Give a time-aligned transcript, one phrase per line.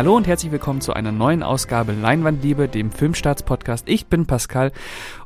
[0.00, 3.86] Hallo und herzlich willkommen zu einer neuen Ausgabe Leinwandliebe, dem Filmstarts-Podcast.
[3.86, 4.72] Ich bin Pascal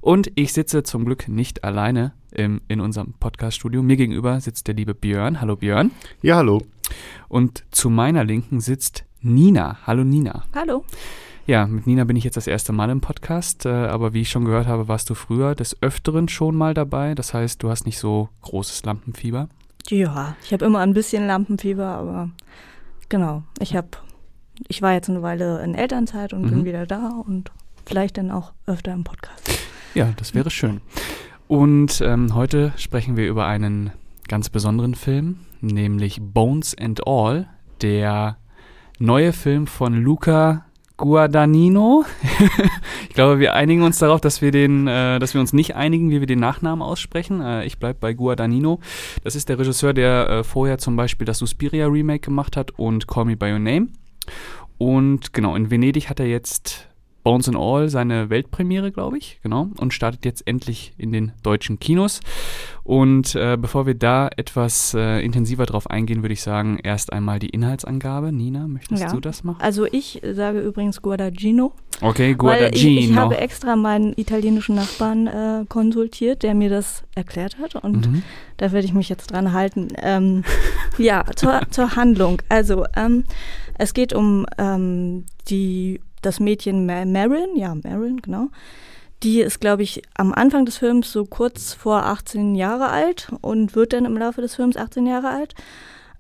[0.00, 3.84] und ich sitze zum Glück nicht alleine im, in unserem Podcast-Studio.
[3.84, 5.40] Mir gegenüber sitzt der liebe Björn.
[5.40, 5.92] Hallo Björn.
[6.22, 6.60] Ja, hallo.
[7.28, 9.78] Und zu meiner Linken sitzt Nina.
[9.86, 10.42] Hallo Nina.
[10.52, 10.84] Hallo.
[11.46, 14.30] Ja, mit Nina bin ich jetzt das erste Mal im Podcast, äh, aber wie ich
[14.30, 17.14] schon gehört habe, warst du früher des Öfteren schon mal dabei.
[17.14, 19.48] Das heißt, du hast nicht so großes Lampenfieber.
[19.86, 22.30] Ja, ich habe immer ein bisschen Lampenfieber, aber
[23.08, 23.90] genau, ich habe,
[24.68, 26.50] ich war jetzt eine Weile in Elternzeit und Mhm.
[26.50, 27.50] bin wieder da und
[27.86, 29.50] vielleicht dann auch öfter im Podcast.
[29.94, 30.80] Ja, das wäre schön.
[31.48, 33.90] Und ähm, heute sprechen wir über einen
[34.28, 37.46] ganz besonderen Film, nämlich Bones and All,
[37.82, 38.38] der
[38.98, 40.64] neue Film von Luca
[40.96, 42.04] Guadagnino.
[43.08, 46.10] ich glaube, wir einigen uns darauf, dass wir den, äh, dass wir uns nicht einigen,
[46.10, 47.40] wie wir den Nachnamen aussprechen.
[47.40, 48.78] Äh, ich bleibe bei Guadagnino.
[49.24, 53.06] Das ist der Regisseur, der äh, vorher zum Beispiel das Suspiria Remake gemacht hat und
[53.08, 53.88] Call Me by Your Name.
[54.78, 56.88] Und genau, in Venedig hat er jetzt
[57.22, 61.78] Bones and All seine Weltpremiere, glaube ich, genau, und startet jetzt endlich in den deutschen
[61.80, 62.20] Kinos.
[62.82, 67.38] Und äh, bevor wir da etwas äh, intensiver drauf eingehen, würde ich sagen, erst einmal
[67.38, 68.30] die Inhaltsangabe.
[68.30, 69.10] Nina, möchtest Ja.
[69.10, 69.56] du das machen?
[69.62, 73.16] Also ich sage übrigens Guadagnino, Okay, weil ich, ich Guadagnino.
[73.22, 78.22] habe extra meinen italienischen Nachbarn äh, konsultiert, der mir das erklärt hat und Mhm.
[78.58, 79.88] Da werde ich mich jetzt dran halten.
[80.00, 80.44] Ähm,
[80.98, 82.40] ja, zur, zur Handlung.
[82.50, 83.24] Also, ähm,
[83.78, 88.48] es geht um ähm, die, das Mädchen Ma Marin, ja, Marin, genau.
[89.22, 93.74] Die ist, glaube ich, am Anfang des Films so kurz vor 18 Jahre alt und
[93.74, 95.54] wird dann im Laufe des Films 18 Jahre alt.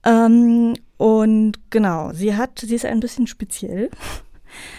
[0.04, 3.90] Ähm, und genau, sie hat, sie ist ein bisschen speziell.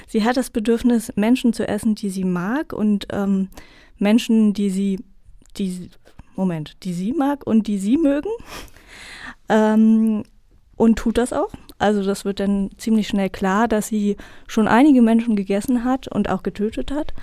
[0.07, 3.49] Sie hat das Bedürfnis, Menschen zu essen, die sie mag und ähm,
[3.97, 5.03] Menschen, die sie,
[5.57, 5.89] die,
[6.37, 8.29] Moment, die sie mag und die sie mögen.
[9.47, 10.23] Ähm,
[10.75, 11.51] und tut das auch.
[11.77, 14.15] Also das wird dann ziemlich schnell klar, dass sie
[14.47, 17.13] schon einige Menschen gegessen hat und auch getötet hat.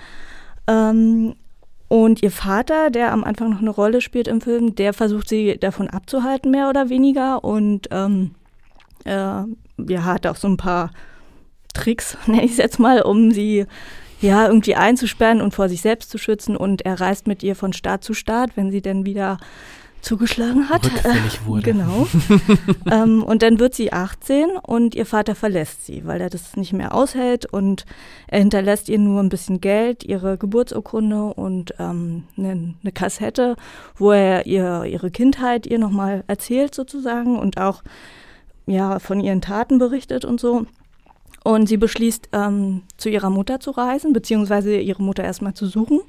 [0.67, 1.35] Ähm,
[1.87, 5.57] und ihr Vater, der am Anfang noch eine Rolle spielt im Film, der versucht sie
[5.59, 7.43] davon abzuhalten, mehr oder weniger.
[7.43, 8.31] Und ähm,
[9.05, 10.91] äh, ja, hat auch so ein paar
[11.73, 13.65] Tricks, nenne ich es jetzt mal, um sie
[14.21, 16.55] ja irgendwie einzusperren und vor sich selbst zu schützen.
[16.55, 19.37] Und er reist mit ihr von Staat zu Staat, wenn sie dann wieder
[20.03, 20.85] zugeschlagen hat.
[20.85, 21.63] Rückfällig wurde.
[21.63, 22.07] Genau.
[22.91, 26.73] ähm, und dann wird sie 18 und ihr Vater verlässt sie, weil er das nicht
[26.73, 27.85] mehr aushält und
[28.27, 33.55] er hinterlässt ihr nur ein bisschen Geld, ihre Geburtsurkunde und ähm, eine, eine Kassette,
[33.95, 37.81] wo er ihr ihre Kindheit ihr nochmal erzählt sozusagen und auch
[38.65, 40.65] ja von ihren Taten berichtet und so.
[41.43, 45.99] Und sie beschließt, ähm, zu ihrer Mutter zu reisen, beziehungsweise ihre Mutter erstmal zu suchen.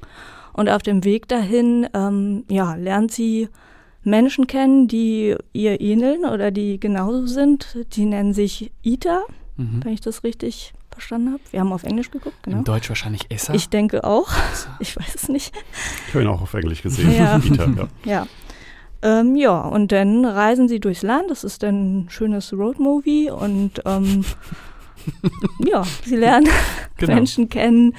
[0.53, 3.49] Und auf dem Weg dahin, ähm, ja, lernt sie
[4.05, 7.75] Menschen kennen, die ihr ähneln oder die genauso sind.
[7.93, 9.23] Die nennen sich Ita,
[9.57, 9.81] Mhm.
[9.83, 11.41] wenn ich das richtig verstanden habe.
[11.51, 12.57] Wir haben auf Englisch geguckt, genau.
[12.59, 13.53] In Deutsch wahrscheinlich Esser.
[13.53, 14.29] Ich denke auch.
[14.79, 15.53] Ich weiß es nicht.
[16.07, 17.13] Ich habe ihn auch auf Englisch gesehen.
[17.13, 17.37] Ja.
[17.43, 17.87] Ita, ja.
[18.05, 18.27] Ja.
[19.01, 21.29] Ähm, ja, und dann reisen sie durchs Land.
[21.29, 24.23] Das ist dann ein schönes Roadmovie und ähm,
[25.65, 26.49] ja, sie lernen
[26.97, 27.13] Genau.
[27.15, 27.93] Menschen kennen.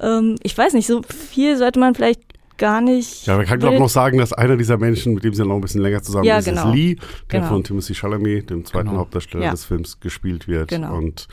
[0.00, 2.25] Ähm, ich weiß nicht, so viel sollte man vielleicht
[2.58, 3.26] gar nicht.
[3.26, 5.54] ja, man kann glaube wild- noch sagen, dass einer dieser Menschen, mit dem sie noch
[5.56, 6.68] ein bisschen länger zusammen Ja, ist, genau.
[6.70, 6.96] ist Lee,
[7.30, 7.52] der Genau.
[7.52, 9.00] von Timothy Chalamet, dem zweiten Genau.
[9.00, 9.50] Hauptdarsteller Ja.
[9.50, 10.68] des Films, gespielt wird.
[10.68, 10.96] Genau.
[10.96, 11.28] Und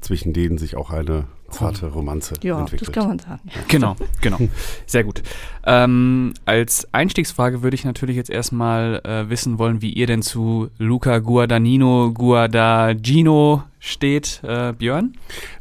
[0.00, 2.88] zwischen denen sich auch eine zarte Romanze Ja, entwickelt.
[2.88, 3.40] das kann man sagen.
[3.68, 4.38] Genau, genau.
[4.84, 5.22] Sehr gut.
[5.64, 10.68] Ähm, als Einstiegsfrage würde ich natürlich jetzt erstmal äh, wissen wollen, wie ihr denn zu
[10.78, 15.12] Luca Guadagnino Guadagnino steht, äh, Björn.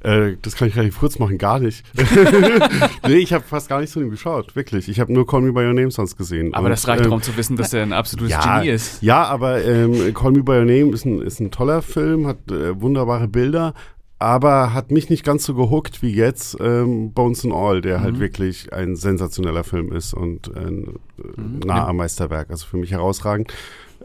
[0.02, 1.84] Äh, das kann ich relativ kurz machen, gar nicht.
[3.08, 4.90] nee, ich habe fast gar nicht zu ihm geschaut, wirklich.
[4.90, 6.54] Ich habe nur Call Me By Your Name sonst gesehen.
[6.54, 9.02] Aber Und, das reicht ähm, darum zu wissen, dass er ein absolutes ja, Genie ist.
[9.02, 12.38] Ja, aber ähm, Call Me By Your Name ist ein, ist ein toller Film, hat
[12.52, 13.74] äh, wunderbare Bilder,
[14.18, 18.16] aber hat mich nicht ganz so gehuckt wie jetzt ähm, Bones and All, der halt
[18.16, 18.20] Mhm.
[18.22, 20.86] wirklich ein sensationeller Film ist und ein
[21.20, 21.60] äh, Mhm.
[21.66, 23.54] nah am Meisterwerk, also für mich herausragend.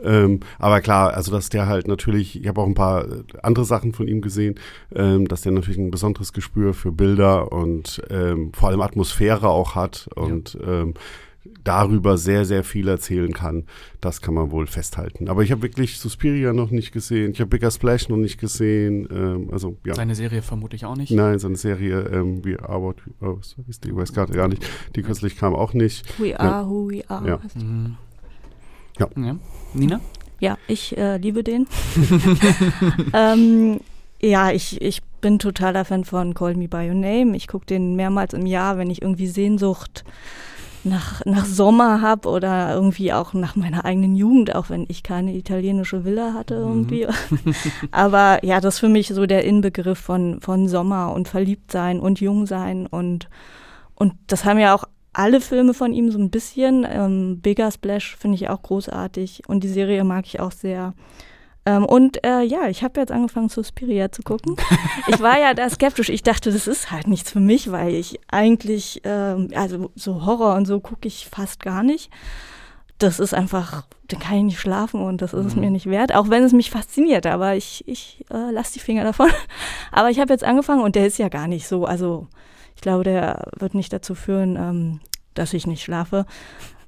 [0.03, 3.65] Ähm, aber klar, also dass der halt natürlich, ich habe auch ein paar äh, andere
[3.65, 4.57] Sachen von ihm gesehen,
[4.95, 9.75] ähm, dass der natürlich ein besonderes Gespür für Bilder und ähm, vor allem Atmosphäre auch
[9.75, 10.95] hat und ähm,
[11.65, 13.65] darüber sehr, sehr viel erzählen kann.
[14.01, 15.29] Das kann man wohl festhalten.
[15.29, 17.33] Aber ich habe wirklich Suspiria noch nicht gesehen.
[17.33, 19.09] Ich habe Bigger Splash noch nicht gesehen.
[19.11, 19.95] Ähm, also ja.
[19.95, 21.13] Seine Serie vermutlich auch nicht.
[21.13, 23.39] Nein, seine Serie ähm, We Are What We oh,
[23.85, 23.89] die?
[23.89, 24.67] Ich weiß gerade gar nicht.
[24.97, 26.19] Die kürzlich kam auch nicht.
[26.19, 27.27] We are who we are.
[27.27, 27.41] Ja.
[27.55, 27.97] Mhm.
[29.01, 29.09] Ja.
[29.17, 29.37] ja.
[29.75, 30.01] Nina?
[30.41, 31.67] Ja, ich äh, liebe den.
[33.13, 33.81] ähm,
[34.23, 37.37] ja, ich, ich bin totaler Fan von Call Me By Your Name.
[37.37, 40.05] Ich gucke den mehrmals im Jahr, wenn ich irgendwie Sehnsucht
[40.83, 45.35] nach, nach Sommer habe oder irgendwie auch nach meiner eigenen Jugend, auch wenn ich keine
[45.35, 46.69] italienische Villa hatte Mhm.
[46.89, 47.07] irgendwie.
[47.91, 52.21] Aber ja, das ist für mich so der Inbegriff von, von Sommer und Verliebtsein und
[52.21, 53.29] Jungsein und,
[53.95, 56.87] und das haben ja auch alle Filme von ihm so ein bisschen.
[56.89, 60.95] Ähm, Bigger Splash finde ich auch großartig und die Serie mag ich auch sehr.
[61.67, 64.57] Ähm, und äh, ja, ich habe jetzt angefangen, Suspiria zu gucken.
[65.09, 66.09] Ich war ja da skeptisch.
[66.09, 70.55] Ich dachte, das ist halt nichts für mich, weil ich eigentlich, ähm, also so Horror
[70.55, 72.11] und so gucke ich fast gar nicht.
[72.99, 75.61] Das ist einfach, dann kann ich nicht schlafen und das ist es Mhm.
[75.63, 77.27] mir nicht wert, auch wenn es mich fasziniert.
[77.27, 79.29] Aber ich, ich äh, lasse die Finger davon.
[79.93, 81.85] Aber ich habe jetzt angefangen und der ist ja gar nicht so.
[81.87, 82.29] Also
[82.81, 85.01] ich glaube, der wird nicht dazu führen, ähm,
[85.35, 86.25] dass ich nicht schlafe.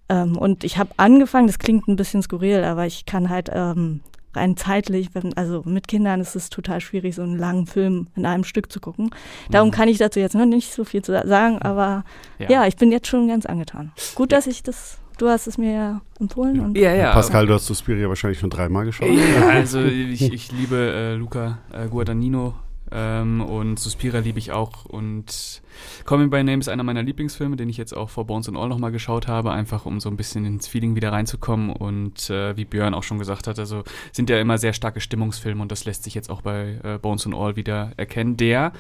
[0.09, 4.01] Ähm, und ich habe angefangen, das klingt ein bisschen skurril, aber ich kann halt ähm,
[4.35, 8.25] rein zeitlich, wenn, also mit Kindern ist es total schwierig, so einen langen Film in
[8.25, 9.11] einem Stück zu gucken.
[9.51, 9.73] Darum Mhm.
[9.73, 12.05] kann ich dazu jetzt noch nicht so viel zu sa- sagen, aber
[12.39, 13.93] ja, ich bin jetzt schon ganz angetan.
[14.15, 16.61] Gut, dass ich das, du hast es mir ja empfohlen.
[16.61, 17.13] Und ja, ja.
[17.13, 19.11] Pascal, du hast Suspiria wahrscheinlich schon dreimal geschaut.
[19.11, 22.55] Ja, also ich, ich liebe äh, Luca äh, Guadagnino
[22.93, 24.85] ähm, und Suspira liebe ich auch.
[24.85, 25.63] Und
[26.11, 28.69] Me By Name ist einer meiner Lieblingsfilme, den ich jetzt auch vor Bones and All
[28.69, 31.71] nochmal geschaut habe, einfach um so ein bisschen ins Feeling wieder reinzukommen.
[31.71, 35.63] Und äh, wie Björn auch schon gesagt hat, also sind ja immer sehr starke Stimmungsfilme
[35.63, 38.73] und das lässt sich jetzt auch bei äh, Bones and All wieder erkennen, der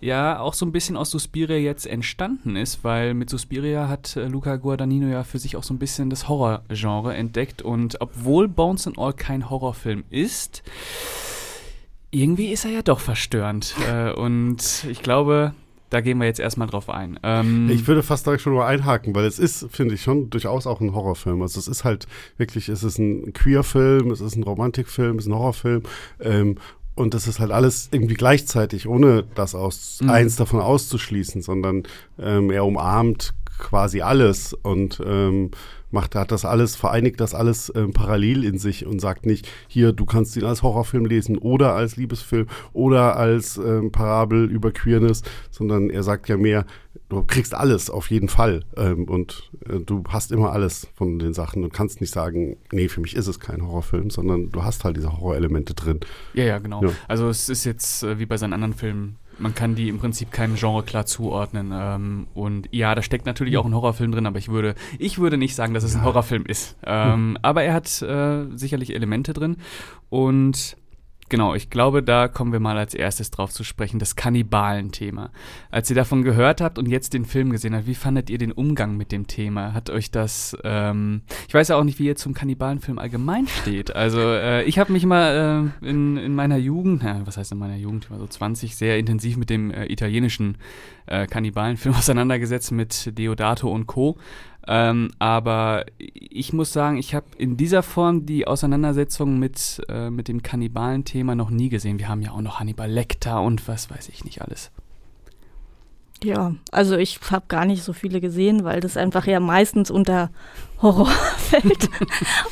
[0.00, 4.26] ja auch so ein bisschen aus Suspiria jetzt entstanden ist, weil mit Suspiria hat äh,
[4.26, 7.62] Luca Guadagnino ja für sich auch so ein bisschen das Horrorgenre entdeckt.
[7.62, 10.62] Und obwohl Bones and All kein Horrorfilm ist,
[12.14, 13.74] irgendwie ist er ja doch verstörend.
[13.90, 15.54] Äh, und ich glaube,
[15.90, 17.18] da gehen wir jetzt erstmal drauf ein.
[17.22, 20.66] Ähm, Ich würde fast da schon mal einhaken, weil es ist, finde ich, schon durchaus
[20.66, 21.42] auch ein Horrorfilm.
[21.42, 22.06] Also es ist halt
[22.36, 25.82] wirklich, es ist ein Queer-Film, es ist ein Romantikfilm, es ist ein Horrorfilm.
[26.20, 26.56] Ähm,
[26.96, 30.10] und das ist halt alles irgendwie gleichzeitig, ohne das aus, Mhm.
[30.10, 31.82] eins davon auszuschließen, sondern
[32.18, 35.50] ähm, er umarmt quasi alles und ähm,
[35.94, 39.92] macht, hat das alles, vereinigt das alles ähm, parallel in sich und sagt nicht, hier,
[39.92, 45.22] du kannst ihn als Horrorfilm lesen oder als Liebesfilm oder als ähm, Parabel über Queerness,
[45.50, 46.66] sondern er sagt ja mehr,
[47.08, 51.32] du kriegst alles auf jeden Fall ähm, und äh, du hast immer alles von den
[51.32, 54.84] Sachen und kannst nicht sagen, nee, für mich ist es kein Horrorfilm, sondern du hast
[54.84, 56.00] halt diese Horrorelemente drin.
[56.34, 56.82] ja, ja, genau.
[56.82, 56.90] Ja.
[57.08, 60.30] Also es ist jetzt äh, wie bei seinen anderen Filmen, man kann die im Prinzip
[60.32, 61.72] keinem Genre klar zuordnen.
[61.72, 65.36] Ähm, und ja, da steckt natürlich auch ein Horrorfilm drin, aber ich würde, ich würde
[65.36, 66.76] nicht sagen, dass es ein Horrorfilm ist.
[66.84, 69.56] Ähm, Aber er hat äh, sicherlich Elemente drin.
[70.10, 70.76] Und
[71.28, 75.30] genau, ich glaube, da kommen wir mal als erstes drauf zu sprechen, das Kannibalen-Thema.
[75.70, 78.52] Als ihr davon gehört habt und jetzt den Film gesehen habt, wie fandet ihr den
[78.52, 79.72] Umgang mit dem Thema?
[79.72, 83.94] Hat euch das, ähm, ich weiß ja auch nicht, wie ihr zum Kannibalenfilm allgemein steht.
[83.94, 87.58] Also äh, ich habe mich mal äh, in, in meiner Jugend, ja, was heißt in
[87.58, 90.58] meiner Jugend, ich war so 20, sehr intensiv mit dem äh, italienischen
[91.06, 94.16] äh, Kannibalenfilm auseinandergesetzt mit Deodato und Co.
[94.66, 100.28] Ähm, aber ich muss sagen, ich habe in dieser Form die Auseinandersetzung mit, äh, mit
[100.28, 101.98] dem Kannibalen-Thema noch nie gesehen.
[101.98, 104.70] Wir haben ja auch noch Hannibal Lecter und was weiß ich nicht alles.
[106.22, 110.30] Ja, also ich habe gar nicht so viele gesehen, weil das einfach ja meistens unter
[110.80, 111.06] Horror
[111.36, 111.90] fällt.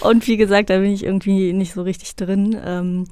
[0.01, 2.57] Und wie gesagt, da bin ich irgendwie nicht so richtig drin.
[2.63, 3.07] Ähm,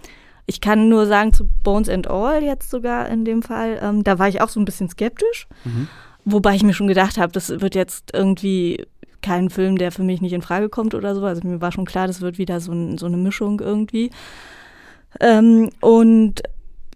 [0.45, 4.19] ich kann nur sagen, zu Bones and All jetzt sogar in dem Fall, ähm, da
[4.19, 5.47] war ich auch so ein bisschen skeptisch.
[5.65, 5.89] Mhm.
[6.33, 8.85] Wobei ich mir schon gedacht habe, das wird jetzt irgendwie
[9.23, 11.25] kein Film, der für mich nicht in Frage kommt oder so.
[11.25, 14.11] Also mir war schon klar, das wird wieder so, ein, so eine Mischung irgendwie.
[15.21, 16.43] Ähm, und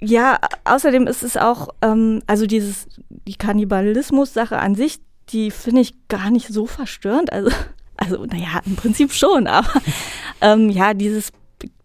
[0.00, 5.00] ja, außerdem ist es auch, ähm, also dieses, die Kannibalismus-Sache an sich,
[5.30, 7.32] die finde ich gar nicht so verstörend.
[7.32, 7.50] Also,
[7.96, 9.80] also naja, im Prinzip schon, aber
[10.40, 11.32] ähm, ja, dieses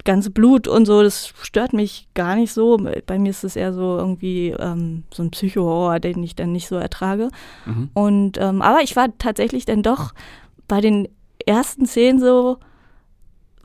[0.06, 2.78] ganze Blut und so, das stört mich gar nicht so.
[3.06, 6.68] Bei mir ist es eher so irgendwie ähm, so ein Psychohorror, den ich dann nicht
[6.68, 7.30] so ertrage.
[7.66, 7.90] Mhm.
[7.94, 10.14] Und ähm, aber ich war tatsächlich dann doch
[10.68, 11.08] bei den
[11.46, 12.58] ersten Szenen so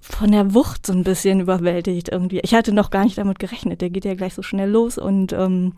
[0.01, 2.41] von der Wucht so ein bisschen überwältigt irgendwie.
[2.41, 3.81] Ich hatte noch gar nicht damit gerechnet.
[3.81, 5.73] Der geht ja gleich so schnell los und ähm,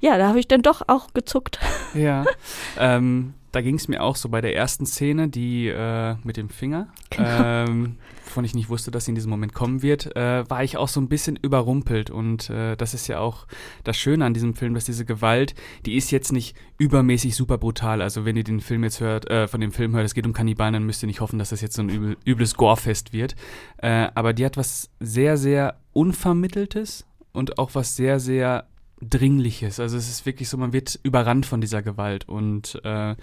[0.00, 1.58] ja, da habe ich dann doch auch gezuckt.
[1.94, 2.24] Ja,
[2.78, 6.48] ähm, da ging es mir auch so bei der ersten Szene, die äh, mit dem
[6.48, 7.44] Finger, Genau.
[7.44, 10.76] ähm, wovon ich nicht wusste, dass sie in diesem Moment kommen wird, äh, war ich
[10.76, 12.10] auch so ein bisschen überrumpelt.
[12.10, 13.46] Und äh, das ist ja auch
[13.84, 15.54] das Schöne an diesem Film, dass diese Gewalt,
[15.86, 18.02] die ist jetzt nicht übermäßig super brutal.
[18.02, 20.34] Also wenn ihr den Film jetzt hört, äh, von dem Film hört, es geht um
[20.34, 23.34] Kannibalen, dann müsst ihr nicht hoffen, dass das jetzt so ein übel, übles Gorefest wird.
[23.78, 28.67] Äh, aber die hat was sehr, sehr Unvermitteltes und auch was sehr, sehr
[29.00, 29.80] Dringliches.
[29.80, 32.28] Also es ist wirklich so, man wird überrannt von dieser Gewalt.
[32.28, 33.14] Und äh,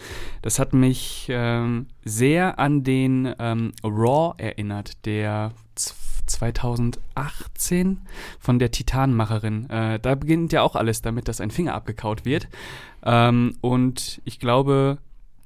[0.41, 5.95] das hat mich ähm, sehr an den ähm, Raw erinnert, der z-
[6.27, 8.01] 2018
[8.39, 9.69] von der Titanmacherin.
[9.69, 12.47] Äh, da beginnt ja auch alles damit, dass ein Finger abgekaut wird.
[13.03, 14.97] Ähm, und ich glaube,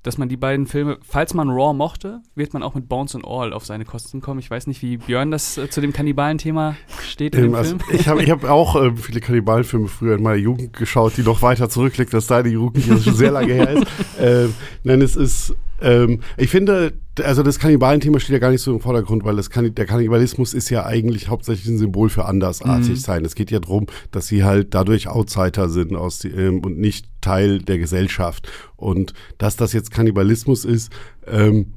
[0.03, 3.25] dass man die beiden Filme, falls man Raw mochte, wird man auch mit Bones and
[3.25, 4.39] All auf seine Kosten kommen.
[4.39, 7.77] Ich weiß nicht, wie Björn das äh, zu dem Kannibalen-Thema steht in Ähm, dem also
[7.77, 7.99] Film.
[7.99, 11.41] ich habe ich hab auch ähm, viele Kannibalenfilme früher in meiner Jugend geschaut, die noch
[11.41, 13.87] weiter zurückliegt, als deine Jugend, die schon sehr lange her ist.
[14.19, 14.53] Ähm,
[14.83, 16.93] nein, es ist, ähm, ich finde,
[17.23, 20.53] also das Kannibalenthema steht ja gar nicht so im Vordergrund, weil das Kanni der Kannibalismus
[20.53, 22.95] ist ja eigentlich hauptsächlich ein Symbol für andersartig Mhm.
[22.95, 23.25] sein.
[23.25, 27.07] Es geht ja darum, dass sie halt dadurch Outsider sind aus die, ähm, und nicht
[27.21, 28.49] Teil der Gesellschaft.
[28.75, 30.91] Und dass das jetzt Kannibalismus ist,
[31.27, 31.73] ähm,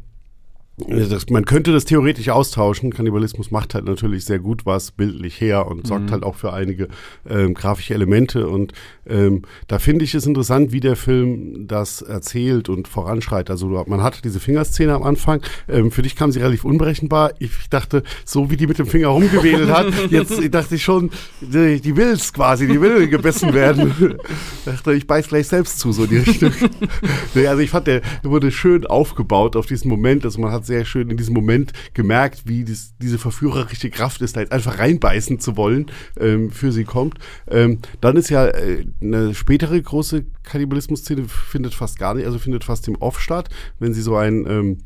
[0.78, 2.92] das, man könnte das theoretisch austauschen.
[2.92, 6.10] Kannibalismus macht halt natürlich sehr gut was bildlich her und sorgt Mhm.
[6.10, 6.88] halt auch für einige
[7.28, 8.48] ähm, grafische Elemente.
[8.48, 8.72] Und
[9.06, 13.50] ähm, da finde ich es interessant, wie der Film das erzählt und voranschreitet.
[13.50, 15.42] Also man hat diese Fingerszene am Anfang.
[15.68, 17.32] Ähm, für dich kam sie relativ unberechenbar.
[17.38, 21.10] Ich dachte, so wie die mit dem Finger rumgewedelt hat, jetzt dachte ich schon,
[21.42, 24.16] die, die will's quasi, die will gebissen werden.
[24.64, 26.52] dachte, ich beiß gleich selbst zu, so die Richtung.
[27.34, 30.24] also ich fand, der wurde schön aufgebaut auf diesen Moment.
[30.24, 34.36] Also man hat sehr schön in diesem Moment gemerkt, wie dies, diese verführerische Kraft ist,
[34.36, 35.86] da jetzt einfach reinbeißen zu wollen,
[36.18, 37.18] ähm, für sie kommt.
[37.48, 42.64] Ähm, dann ist ja äh, eine spätere große Kannibalismus-Szene findet fast gar nicht, also findet
[42.64, 44.78] fast im Off statt, wenn sie so ein ähm,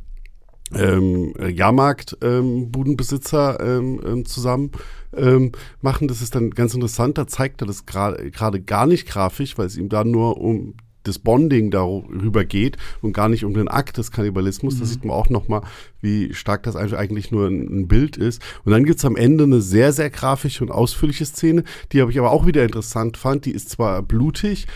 [0.75, 4.73] ähm, Jahrmarkt-Budenbesitzer ähm, ähm, zusammen
[5.15, 6.09] ähm, machen.
[6.09, 7.17] Das ist dann ganz interessant.
[7.19, 10.75] Da zeigt er das gerade gar nicht grafisch, weil es ihm da nur um
[11.07, 14.79] das Bonding darüber geht und gar nicht um den Akt des Kannibalismus.
[14.79, 15.63] Da sieht man auch nochmal,
[16.01, 18.43] wie stark das eigentlich nur ein, ein Bild ist.
[18.65, 22.19] Und dann gibt's am Ende eine sehr, sehr grafische und ausführliche Szene, die habe ich
[22.19, 23.45] aber auch wieder interessant fand.
[23.45, 24.67] Die ist zwar blutig,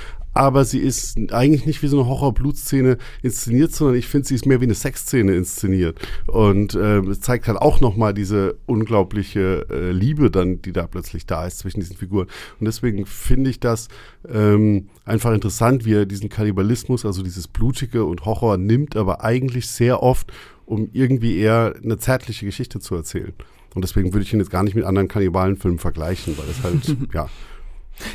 [0.41, 4.47] aber sie ist eigentlich nicht wie so eine Horror-Blutszene inszeniert, sondern ich finde, sie ist
[4.47, 5.99] mehr wie eine Sexszene inszeniert.
[6.29, 11.47] Und es zeigt halt auch nochmal diese unglaubliche äh, Liebe dann, die da plötzlich da
[11.47, 12.27] ist zwischen diesen Figuren.
[12.59, 13.89] Und deswegen finde ich das
[14.33, 19.69] ähm, einfach interessant, wie er diesen Kannibalismus, also dieses Blutige und Horror nimmt, aber eigentlich
[19.69, 20.33] sehr oft,
[20.65, 23.35] um irgendwie eher eine zärtliche Geschichte zu erzählen.
[23.75, 26.97] Und deswegen würde ich ihn jetzt gar nicht mit anderen Kannibalenfilmen vergleichen, weil es halt,
[27.15, 27.29] ja,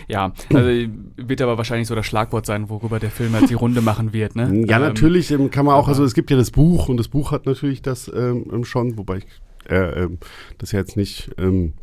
[0.08, 0.70] Ja, also
[1.16, 4.36] wird aber wahrscheinlich so das Schlagwort sein, worüber der Film halt die Runde machen wird,
[4.36, 4.44] ne?
[4.68, 7.08] Ja, Ähm, natürlich ähm, kann man auch, also es gibt ja das Buch und das
[7.08, 9.26] Buch hat natürlich das ähm, ähm, schon, wobei ich
[9.70, 10.20] äh, ähm,
[10.58, 11.74] das ja jetzt nicht, ähm,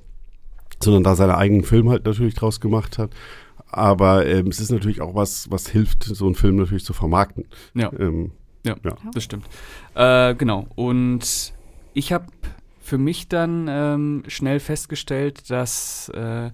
[0.83, 3.11] sondern da seine eigenen Film halt natürlich draus gemacht hat.
[3.69, 7.45] Aber ähm, es ist natürlich auch was, was hilft, so einen Film natürlich zu vermarkten.
[7.75, 7.91] Ja.
[8.65, 8.97] Ja, Ja.
[9.15, 9.47] das stimmt.
[9.95, 10.67] Äh, genau.
[10.75, 11.53] Und
[11.95, 12.27] ich habe
[12.81, 16.51] für mich dann schnell festgestellt, dass äh,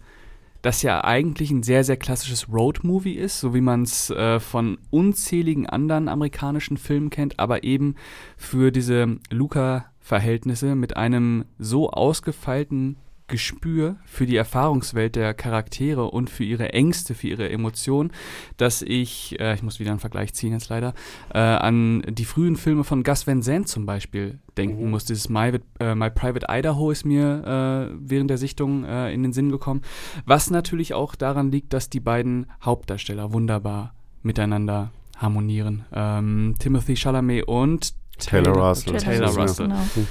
[0.62, 4.78] das ja eigentlich ein sehr, sehr klassisches Road-Movie ist, so wie man es äh, von
[4.90, 7.94] unzähligen anderen amerikanischen Filmen kennt, aber eben
[8.36, 12.96] für diese Luca-Verhältnisse mit einem so ausgefeilten
[13.28, 18.10] Gespür für die Erfahrungswelt der Charaktere und für ihre Ängste, für ihre Emotionen,
[18.56, 20.94] dass ich, äh, ich muss wieder einen Vergleich ziehen jetzt leider,
[21.32, 24.90] äh, an die frühen Filme von Gus Van Sant zum Beispiel denken Mhm.
[24.90, 25.04] muss.
[25.04, 29.32] Dieses My, äh, My Private Idaho ist mir äh, während der Sichtung äh, in den
[29.32, 29.82] Sinn gekommen,
[30.26, 35.84] was natürlich auch daran liegt, dass die beiden Hauptdarsteller wunderbar miteinander harmonieren.
[35.92, 38.96] Ähm, Timothy Chalamet und Taylor Russell.
[38.96, 39.68] Taylor Russell, Russell.
[39.68, 40.06] Genau.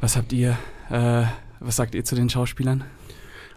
[0.00, 0.56] Was habt ihr,
[0.90, 1.24] äh,
[1.60, 2.84] was sagt ihr zu den Schauspielern?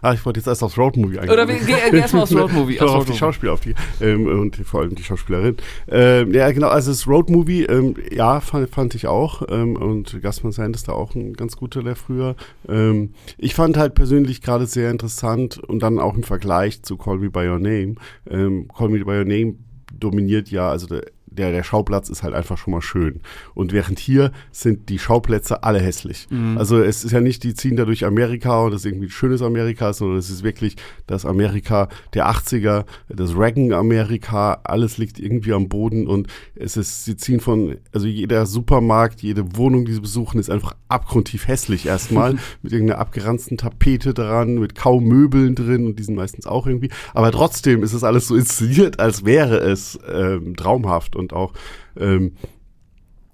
[0.02, 1.30] ah, ich wollte jetzt erst aufs Roadmovie eingehen.
[1.34, 3.12] Oder wir- geh- geh erst mal aufs Roadmovie, aufs auf die.
[3.12, 5.58] Schauspieler, auf die, ähm, und vor allem die Schauspielerin.
[5.88, 9.42] Ähm, ja, genau, also das Roadmovie, ähm, ja, fand, fand ich auch.
[9.50, 12.34] Ähm, und Gus Van Sant ist da auch ein ganz guter der früher.
[12.66, 17.18] Ähm, ich fand halt persönlich gerade sehr interessant und dann auch im Vergleich zu Call
[17.18, 17.96] Me By Your Name.
[18.30, 19.56] Ähm, Call Me By Your Name
[19.92, 23.20] dominiert ja, also der, der, der Schauplatz ist halt einfach schon mal schön.
[23.54, 26.26] Und während hier sind die Schauplätze alle hässlich.
[26.30, 26.58] Mhm.
[26.58, 29.10] Also es ist ja nicht, die ziehen da durch Amerika und das ist irgendwie ein
[29.10, 35.52] schönes Amerika, sondern es ist wirklich das Amerika der 80er, das Reagan-Amerika, alles liegt irgendwie
[35.52, 40.00] am Boden und es ist, sie ziehen von, also jeder Supermarkt, jede Wohnung, die sie
[40.00, 45.86] besuchen, ist einfach abgrundtief hässlich erstmal, mit irgendeiner abgeranzten Tapete dran, mit kaum Möbeln drin
[45.86, 49.58] und die sind meistens auch irgendwie, aber trotzdem ist es alles so inszeniert, als wäre
[49.58, 51.52] es ähm, traumhaft und auch
[51.96, 52.32] ähm,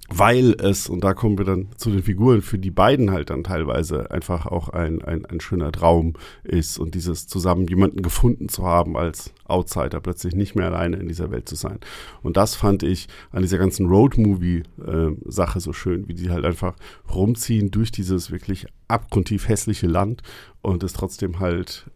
[0.09, 3.43] weil es, und da kommen wir dann zu den Figuren, für die beiden halt dann
[3.43, 6.15] teilweise einfach auch ein, ein, ein schöner Traum
[6.45, 11.09] ist und dieses zusammen jemanden gefunden zu haben als Outsider, plötzlich nicht mehr alleine in
[11.09, 11.81] dieser Welt zu sein.
[12.23, 16.77] Und das fand ich an dieser ganzen Road-Movie-Sache so schön, wie die halt einfach
[17.13, 20.23] rumziehen durch dieses wirklich abgrundtief hässliche Land
[20.63, 21.91] und es trotzdem halt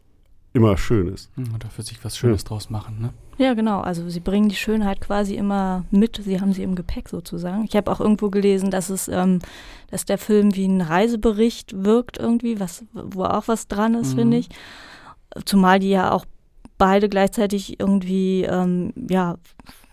[0.52, 1.30] immer schön ist.
[1.36, 3.10] Hm, Und dafür sich was Schönes draus machen, ne?
[3.38, 3.80] Ja, genau.
[3.80, 6.20] Also sie bringen die Schönheit quasi immer mit.
[6.22, 7.64] Sie haben sie im Gepäck sozusagen.
[7.64, 9.38] Ich habe auch irgendwo gelesen, dass es, ähm,
[9.90, 14.18] dass der Film wie ein Reisebericht wirkt irgendwie, was, wo auch was dran ist, Mhm.
[14.18, 14.48] finde ich.
[15.46, 16.26] Zumal die ja auch
[16.76, 19.36] beide gleichzeitig irgendwie, ähm, ja,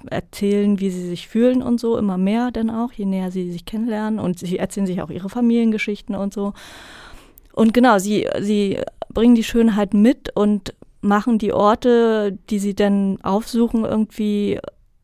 [0.09, 3.65] erzählen, wie sie sich fühlen und so, immer mehr dann auch, je näher sie sich
[3.65, 4.19] kennenlernen.
[4.19, 6.53] Und sie erzählen sich auch ihre Familiengeschichten und so.
[7.53, 8.79] Und genau, sie, sie
[9.13, 14.59] bringen die Schönheit mit und machen die Orte, die sie dann aufsuchen, irgendwie,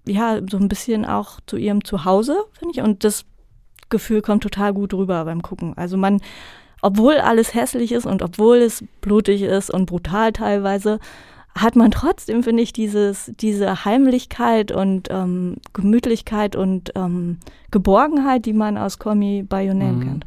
[0.07, 2.81] ja, so ein bisschen auch zu ihrem Zuhause, finde ich.
[2.81, 3.25] Und das
[3.89, 5.73] Gefühl kommt total gut rüber beim Gucken.
[5.77, 6.19] Also man,
[6.81, 10.99] obwohl alles hässlich ist und obwohl es blutig ist und brutal teilweise,
[11.55, 17.37] hat man trotzdem, finde ich, dieses, diese Heimlichkeit und ähm, Gemütlichkeit und ähm,
[17.69, 18.97] Geborgenheit, die man aus
[19.67, 20.01] Your Name mhm.
[20.01, 20.25] kennt.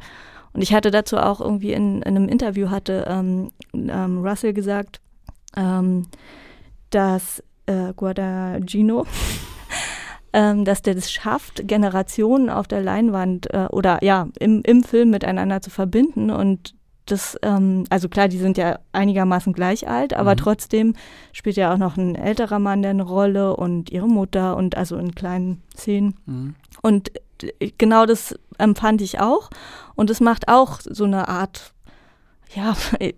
[0.57, 4.99] Und ich hatte dazu auch irgendwie in, in einem Interview hatte ähm, ähm, Russell gesagt,
[5.55, 6.07] ähm,
[6.89, 9.05] dass äh, Guadagnino,
[10.33, 15.11] ähm, dass der das schafft, Generationen auf der Leinwand äh, oder ja, im, im Film
[15.11, 16.73] miteinander zu verbinden und
[17.05, 20.37] das, ähm, also klar, die sind ja einigermaßen gleich alt, aber mhm.
[20.37, 20.93] trotzdem
[21.33, 25.13] spielt ja auch noch ein älterer Mann eine Rolle und ihre Mutter und also in
[25.13, 26.15] kleinen Szenen.
[26.25, 26.55] Mhm.
[26.81, 27.11] Und
[27.77, 29.49] genau das empfand ich auch.
[29.95, 31.73] Und es macht auch so eine Art,
[32.55, 32.75] ja,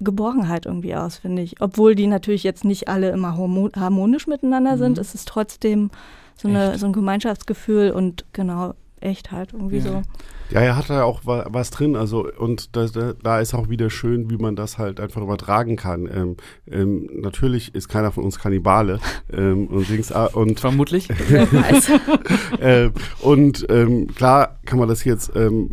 [0.00, 1.60] Geborgenheit irgendwie aus, finde ich.
[1.60, 5.00] Obwohl die natürlich jetzt nicht alle immer harmonisch miteinander sind, mhm.
[5.00, 5.90] ist es trotzdem
[6.36, 9.82] so, eine, so ein Gemeinschaftsgefühl und genau, echt halt irgendwie ja.
[9.82, 10.02] so.
[10.50, 14.28] Ja, er hat da auch was drin, also und da, da, ist auch wieder schön,
[14.30, 16.06] wie man das halt einfach übertragen kann.
[16.12, 16.36] Ähm,
[16.70, 19.00] ähm, natürlich ist keiner von uns Kannibale
[19.32, 21.08] ähm, und, Dings, ah, und vermutlich.
[22.60, 22.90] äh,
[23.20, 25.70] und ähm, klar kann man das jetzt, ähm,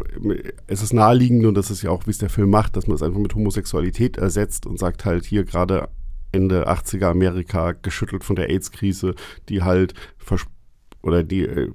[0.68, 2.96] es ist naheliegend und das ist ja auch, wie es der Film macht, dass man
[2.96, 5.90] es einfach mit Homosexualität ersetzt und sagt halt hier gerade
[6.32, 9.16] Ende 80er Amerika geschüttelt von der AIDS-Krise,
[9.50, 9.94] die halt
[11.02, 11.72] oder die äh,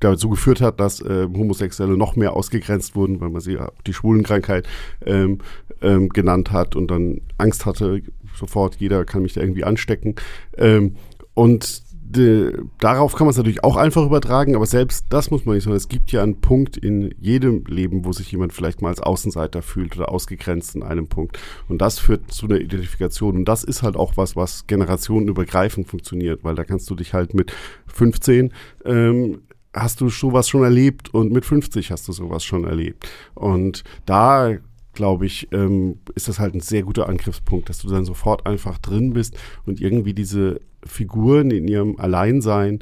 [0.00, 3.92] dazu geführt hat, dass äh, Homosexuelle noch mehr ausgegrenzt wurden, weil man sie ja die
[3.92, 4.66] Schwulenkrankheit
[5.04, 5.38] ähm,
[5.82, 8.02] ähm, genannt hat und dann Angst hatte,
[8.34, 10.14] sofort jeder kann mich da irgendwie anstecken.
[10.56, 10.96] Ähm,
[11.34, 15.54] und de, darauf kann man es natürlich auch einfach übertragen, aber selbst das muss man
[15.54, 15.76] nicht sagen.
[15.76, 19.62] Es gibt ja einen Punkt in jedem Leben, wo sich jemand vielleicht mal als Außenseiter
[19.62, 21.38] fühlt oder ausgegrenzt in einem Punkt.
[21.68, 23.36] Und das führt zu einer Identifikation.
[23.36, 27.32] Und das ist halt auch was, was generationenübergreifend funktioniert, weil da kannst du dich halt
[27.34, 27.52] mit
[27.86, 28.52] 15
[28.84, 33.08] ähm, hast du sowas schon erlebt und mit 50 hast du sowas schon erlebt.
[33.34, 34.56] Und da
[34.92, 38.78] glaube ich, ähm, ist das halt ein sehr guter Angriffspunkt, dass du dann sofort einfach
[38.78, 42.80] drin bist und irgendwie diese Figuren in ihrem Alleinsein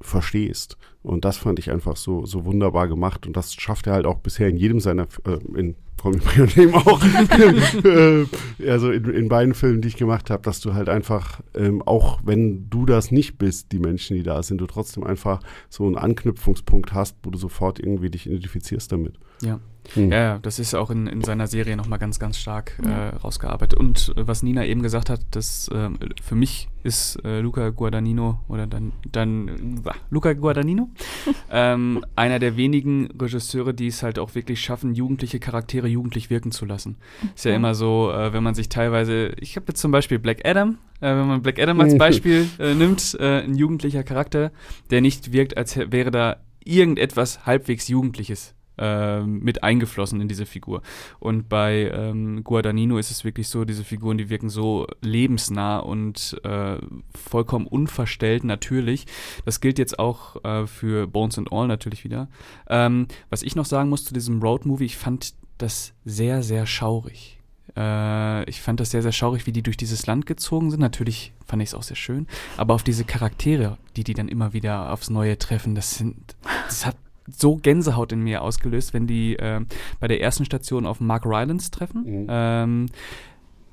[0.00, 0.76] verstehst.
[1.02, 3.26] Und das fand ich einfach so, so wunderbar gemacht.
[3.26, 6.12] Und das schafft er halt auch bisher in jedem seiner, äh, in Call
[6.56, 7.02] Me auch,
[7.84, 8.26] äh,
[8.68, 12.20] also in, in, beiden Filmen, die ich gemacht habe, dass du halt einfach, ähm, auch
[12.24, 15.96] wenn du das nicht bist, die Menschen, die da sind, du trotzdem einfach so einen
[15.96, 19.14] Anknüpfungspunkt hast, wo du sofort irgendwie dich identifizierst damit.
[19.42, 19.60] Ja.
[19.94, 20.12] Hm.
[20.12, 23.78] Ja, das ist auch in, in seiner Serie nochmal ganz, ganz stark äh, rausgearbeitet.
[23.78, 25.90] Und äh, was Nina eben gesagt hat, dass äh,
[26.22, 30.88] für mich ist äh, Luca Guadagnino oder dann, dann äh, Luca Guadagnino
[31.50, 36.52] ähm, einer der wenigen Regisseure, die es halt auch wirklich schaffen, jugendliche Charaktere jugendlich wirken
[36.52, 36.96] zu lassen.
[37.34, 40.46] Ist ja immer so, äh, wenn man sich teilweise, ich habe jetzt zum Beispiel Black
[40.46, 44.50] Adam, wenn man Black Adam als Beispiel nimmt, ein jugendlicher Charakter,
[44.90, 50.82] der nicht wirkt, als wäre da irgendetwas halbwegs Jugendliches ähm, mit eingeflossen in diese Figur.
[51.18, 56.40] Und bei ähm, Guadagnino ist es wirklich so, diese Figuren, die wirken so lebensnah und
[56.44, 56.76] äh,
[57.14, 59.06] vollkommen unverstellt natürlich.
[59.44, 62.28] Das gilt jetzt auch äh, für Bones and All natürlich wieder.
[62.68, 67.36] Ähm, was ich noch sagen muss zu diesem Road-Movie, ich fand das sehr, sehr schaurig.
[67.76, 70.80] Äh, ich fand das sehr, sehr schaurig, wie die durch dieses Land gezogen sind.
[70.80, 72.26] Natürlich fand ich es auch sehr schön.
[72.56, 76.36] Aber auf diese Charaktere, die die dann immer wieder aufs Neue treffen, das sind,
[76.66, 76.96] das hat
[77.28, 79.60] so Gänsehaut in mir ausgelöst, wenn die äh,
[80.00, 82.22] bei der ersten Station auf Mark Rylance treffen.
[82.22, 82.26] Mhm.
[82.28, 82.86] Ähm,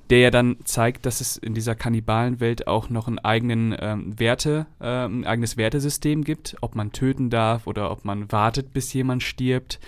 [0.09, 4.67] der ja dann zeigt, dass es in dieser Kannibalenwelt auch noch einen eigenen ähm, Werte,
[4.79, 9.23] äh, ein eigenes Wertesystem gibt, ob man töten darf oder ob man wartet, bis jemand
[9.23, 9.79] stirbt.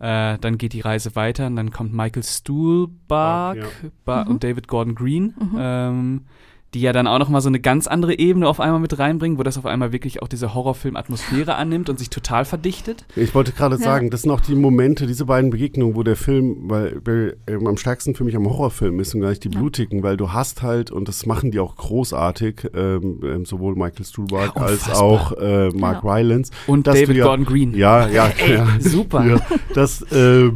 [0.00, 3.58] Äh, dann geht die Reise weiter und dann kommt Michael Stuhlbarg
[4.06, 4.24] ja.
[4.24, 4.30] mhm.
[4.30, 5.34] und David Gordon Green.
[5.38, 5.56] Mhm.
[5.58, 6.20] Ähm,
[6.74, 9.42] die ja dann auch nochmal so eine ganz andere Ebene auf einmal mit reinbringen, wo
[9.42, 13.04] das auf einmal wirklich auch diese Horrorfilm-Atmosphäre annimmt und sich total verdichtet.
[13.16, 13.82] Ich wollte gerade ja.
[13.82, 17.66] sagen, das sind auch die Momente, diese beiden Begegnungen, wo der Film, weil, weil ähm,
[17.66, 19.58] am stärksten für mich am Horrorfilm ist und gar nicht die ja.
[19.58, 24.04] blutigen, weil du hast halt, und das machen die auch großartig, ähm, ähm sowohl Michael
[24.04, 26.52] Stuhlbarg ja, als auch äh, Mark Rylance.
[26.68, 27.74] Und David Gordon Green.
[27.74, 29.40] Ja, ja, Ey, super.
[29.74, 30.50] das, äh,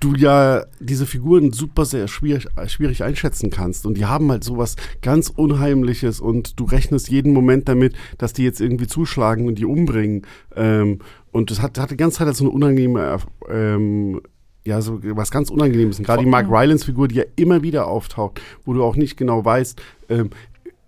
[0.00, 3.86] du ja diese Figuren super sehr schwierig, schwierig einschätzen kannst.
[3.86, 8.44] Und die haben halt sowas ganz Unheimliches und du rechnest jeden Moment damit, dass die
[8.44, 10.22] jetzt irgendwie zuschlagen und die umbringen.
[10.56, 11.00] Ähm,
[11.32, 14.20] und das hat, hat die ganze Zeit halt so eine unangenehme ähm,
[14.64, 15.98] ja, so was ganz Unangenehmes.
[16.02, 19.80] Gerade die Mark Rylance-Figur, die ja immer wieder auftaucht, wo du auch nicht genau weißt,
[20.10, 20.30] ähm,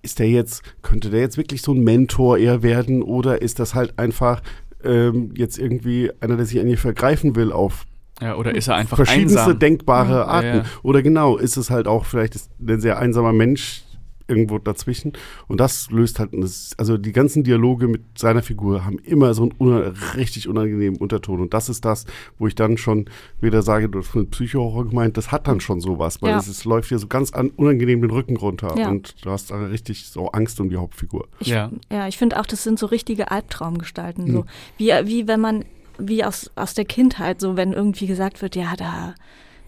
[0.03, 3.75] ist der jetzt, könnte der jetzt wirklich so ein Mentor eher werden oder ist das
[3.75, 4.42] halt einfach
[4.85, 7.87] ähm, jetzt irgendwie einer, der sich an ihr vergreifen will auf
[8.20, 9.59] ja, oder ist er einfach verschiedenste einsam?
[9.59, 10.46] denkbare Arten.
[10.48, 10.64] Ja, ja.
[10.83, 13.83] Oder genau, ist es halt auch vielleicht ist ein sehr einsamer Mensch
[14.28, 15.14] irgendwo dazwischen.
[15.48, 16.30] Und das löst halt,
[16.78, 21.40] also die ganzen Dialoge mit seiner Figur haben immer so einen una richtig unangenehmen Unterton.
[21.40, 22.04] Und das ist das,
[22.38, 23.06] wo ich dann schon
[23.40, 26.38] wieder sage, du hast mit Psychohorror gemeint, das hat dann schon sowas, weil Ja.
[26.38, 28.88] es, es läuft dir so ganz an, unangenehm den Rücken runter Ja.
[28.88, 31.26] und du hast dann richtig so Angst um die Hauptfigur.
[31.40, 31.72] Ich, Ja.
[31.90, 32.06] ja.
[32.06, 34.26] ich finde auch, das sind so richtige Albtraumgestalten.
[34.28, 34.33] Mhm.
[34.33, 34.44] So.
[34.78, 35.64] Wie, wie wenn man,
[36.00, 39.14] wie aus, aus der Kindheit, so wenn irgendwie gesagt wird, ja, da,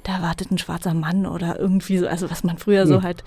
[0.03, 3.03] da wartet ein schwarzer Mann oder irgendwie so, also was man früher so Mhm.
[3.03, 3.25] halt,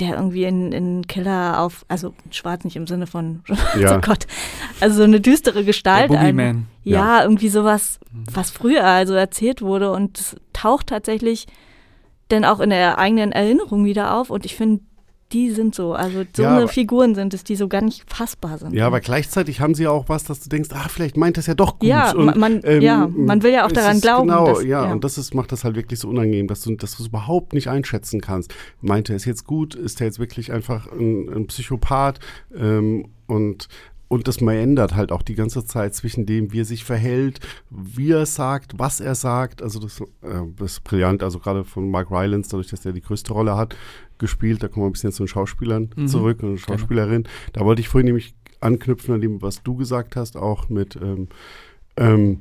[0.00, 3.42] der irgendwie in, in den Keller auf, also schwarz nicht im Sinne von,
[3.78, 3.96] Ja.
[3.96, 4.26] oh Gott,
[4.80, 6.10] also so eine düstere Der Gestalt.
[6.10, 6.66] ein- Boogeyman.
[6.84, 7.98] ja, irgendwie sowas,
[8.32, 11.46] was früher also erzählt wurde und es taucht tatsächlich
[12.28, 14.82] dann auch in der eigenen Erinnerung wieder auf und ich finde,
[15.32, 18.56] die sind so, also so Ja, eine Figuren sind es, die so gar nicht fassbar
[18.58, 18.72] sind.
[18.74, 21.46] Ja, aber gleichzeitig haben sie ja auch was, dass du denkst, ah, vielleicht meint das
[21.46, 21.88] ja doch gut.
[21.88, 24.92] Ja, und, ähm, man- ja, man will ja auch daran glauben, Genau, dass- ja, ja.
[24.92, 27.52] und das ist, macht das halt wirklich so unangenehm, dass du dass du es überhaupt
[27.52, 28.54] nicht einschätzen kannst.
[28.80, 29.74] Meint er es jetzt gut?
[29.74, 32.20] Ist er jetzt wirklich einfach ein, ein Psychopath?
[32.56, 33.68] Ähm, und
[34.08, 37.40] und das ändert halt auch die ganze Zeit zwischen dem, wie er sich verhält,
[37.70, 39.62] wie er sagt, was er sagt.
[39.62, 40.04] Also das, äh,
[40.56, 41.22] das ist brillant.
[41.22, 43.76] Also gerade von Mark Rylance, dadurch, dass er die größte Rolle hat,
[44.18, 44.62] gespielt.
[44.62, 46.08] Da kommen wir ein bisschen zu den Schauspielern Mhm.
[46.08, 47.24] zurück und Schauspielerin.
[47.52, 51.28] Da wollte ich vorhin nämlich anknüpfen an dem, was du gesagt hast, auch mit ähm,
[51.96, 52.40] ähm,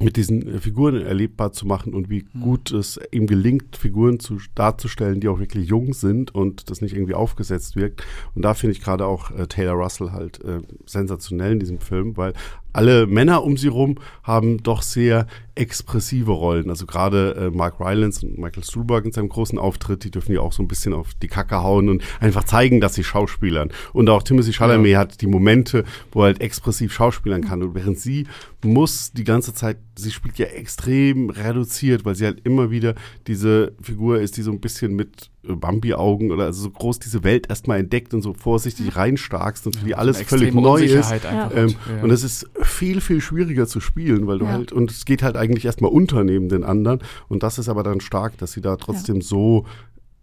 [0.00, 2.40] mit diesen äh, Figuren erlebbar zu machen und wie Mhm.
[2.40, 6.94] gut es ihm gelingt, Figuren zu, darzustellen, die auch wirklich jung sind und das nicht
[6.94, 8.02] irgendwie aufgesetzt wirkt.
[8.34, 12.16] Und da finde ich gerade auch äh, Taylor Russell halt äh, sensationell in diesem Film,
[12.16, 12.32] weil
[12.72, 15.26] alle Männer um sie rum haben doch sehr
[15.58, 16.70] expressive Rollen.
[16.70, 20.40] Also gerade äh, Mark Rylance und Michael Stuhlbarg in seinem großen Auftritt, die dürfen ja
[20.40, 23.70] auch so ein bisschen auf die Kacke hauen und einfach zeigen, dass sie schauspielern.
[23.92, 27.62] Und auch Timothy Chalamet hat die Momente, wo er halt expressiv schauspielern kann.
[27.62, 28.26] Und während sie
[28.64, 32.94] muss die ganze Zeit, sie spielt ja extrem reduziert, weil sie halt immer wieder
[33.26, 37.48] diese Figur ist, die so ein bisschen mit Bambi-Augen oder also so groß diese Welt
[37.48, 41.12] erstmal entdeckt und so vorsichtig reinstarkst und für die alles völlig neu ist.
[41.12, 41.74] Ähm.
[41.88, 42.02] Ja.
[42.02, 44.52] Und es ist viel, viel schwieriger zu spielen, weil du Ja.
[44.52, 47.00] halt, und es geht halt eigentlich erstmal unter neben den anderen.
[47.28, 49.66] Und das ist aber dann stark, dass sie da trotzdem so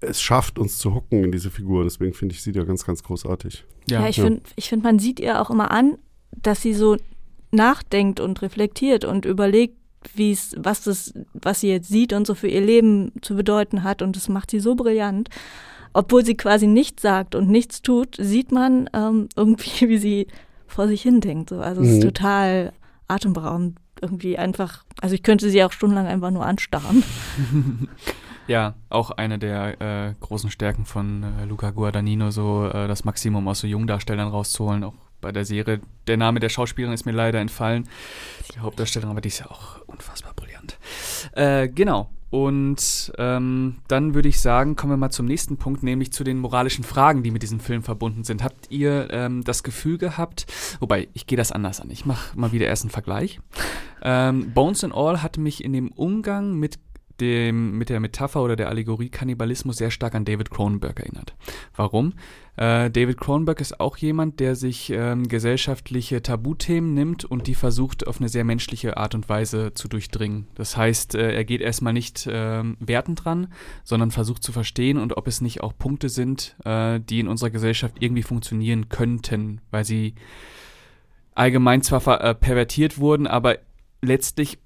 [0.01, 1.85] es schafft, uns zu hocken in diese Figuren.
[1.85, 3.65] Deswegen finde ich sie da ganz, ganz großartig.
[3.89, 4.25] Ja, ich ja.
[4.25, 5.97] finde, ich find, man sieht ihr auch immer an,
[6.31, 6.97] dass sie so
[7.51, 9.77] nachdenkt und reflektiert und überlegt,
[10.13, 13.83] wie es, was das, was sie jetzt sieht und so für ihr Leben zu bedeuten
[13.83, 14.01] hat.
[14.01, 15.29] Und das macht sie so brillant.
[15.93, 20.27] Obwohl sie quasi nichts sagt und nichts tut, sieht man ähm, irgendwie, wie sie
[20.67, 21.49] vor sich hin denkt.
[21.49, 21.59] So.
[21.59, 22.07] Also es ist Mhm.
[22.07, 22.73] total
[23.07, 23.77] atemberaubend.
[24.01, 27.01] Irgendwie einfach, also ich könnte sie auch stundenlang einfach nur anstarren.
[28.47, 33.47] Ja, auch eine der äh, großen Stärken von äh, Luca Guadagnino, so äh, das Maximum
[33.47, 34.83] aus so Jungdarstellern rauszuholen.
[34.83, 34.93] Auch
[35.25, 35.81] bei der Serie.
[36.05, 37.89] Der Name der Schauspielerin ist mir leider entfallen.
[38.53, 40.77] Die Hauptdarstellerin, aber die ist ja auch unfassbar brillant.
[41.31, 42.11] Äh, genau.
[42.29, 46.37] Und ähm, dann würde ich sagen, kommen wir mal zum nächsten Punkt, nämlich zu den
[46.37, 48.43] moralischen Fragen, die mit diesem Film verbunden sind.
[48.43, 50.45] Habt ihr ähm, das Gefühl gehabt,
[50.79, 53.39] wobei ich gehe das anders an, ich mache mal wieder erst einen Vergleich.
[54.03, 56.77] Ähm, Bones and All hat mich in dem Umgang mit
[57.21, 61.35] dem, mit der Metapher oder der Allegorie Kannibalismus sehr stark an David Cronenberg erinnert.
[61.75, 62.13] Warum?
[62.57, 68.07] Äh, David Cronenberg ist auch jemand, der sich ähm, gesellschaftliche Tabuthemen nimmt und die versucht
[68.07, 70.47] auf eine sehr menschliche Art und Weise zu durchdringen.
[70.55, 73.47] Das heißt, äh, er geht erstmal nicht ähm, wertend dran,
[73.83, 77.49] sondern versucht zu verstehen und ob es nicht auch Punkte sind, äh, die in unserer
[77.49, 80.15] Gesellschaft irgendwie funktionieren könnten, weil sie
[81.33, 83.57] allgemein zwar äh, pervertiert wurden, aber
[84.01, 84.59] letztlich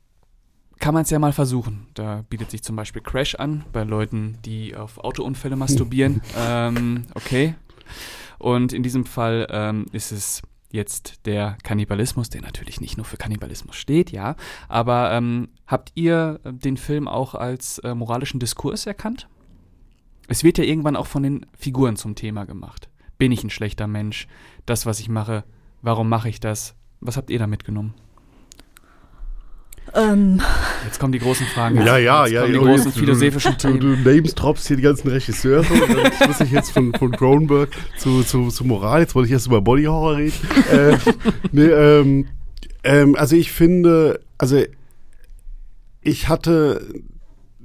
[0.79, 1.87] kann man es ja mal versuchen.
[1.93, 6.21] Da bietet sich zum Beispiel Crash an, bei Leuten, die auf Autounfälle masturbieren.
[6.37, 7.55] ähm, okay.
[8.37, 13.17] Und in diesem Fall ähm, ist es jetzt der Kannibalismus, der natürlich nicht nur für
[13.17, 14.35] Kannibalismus steht, ja.
[14.67, 19.27] Aber ähm, habt ihr den Film auch als äh, moralischen Diskurs erkannt?
[20.27, 22.89] Es wird ja irgendwann auch von den Figuren zum Thema gemacht.
[23.17, 24.27] Bin ich ein schlechter Mensch?
[24.65, 25.43] Das, was ich mache,
[25.81, 26.75] warum mache ich das?
[27.01, 27.95] Was habt ihr da mitgenommen?
[29.95, 30.41] Ähm,
[30.85, 31.77] Jetzt kommen die großen Fragen.
[31.85, 32.41] Ja, ja, jetzt ja.
[32.41, 34.03] Kommen die ja, großen jetzt, philosophischen Du, du Themen.
[34.03, 35.59] names droppst hier die ganzen Regisseure.
[35.61, 39.01] Und dann muss ich jetzt von, von Cronenberg zu, zu, zu Moral.
[39.01, 40.33] Jetzt wollte ich erst über Body Horror reden.
[40.71, 40.97] äh,
[41.51, 42.27] nee, ähm,
[42.83, 44.61] ähm, also ich finde, also
[46.01, 46.87] ich hatte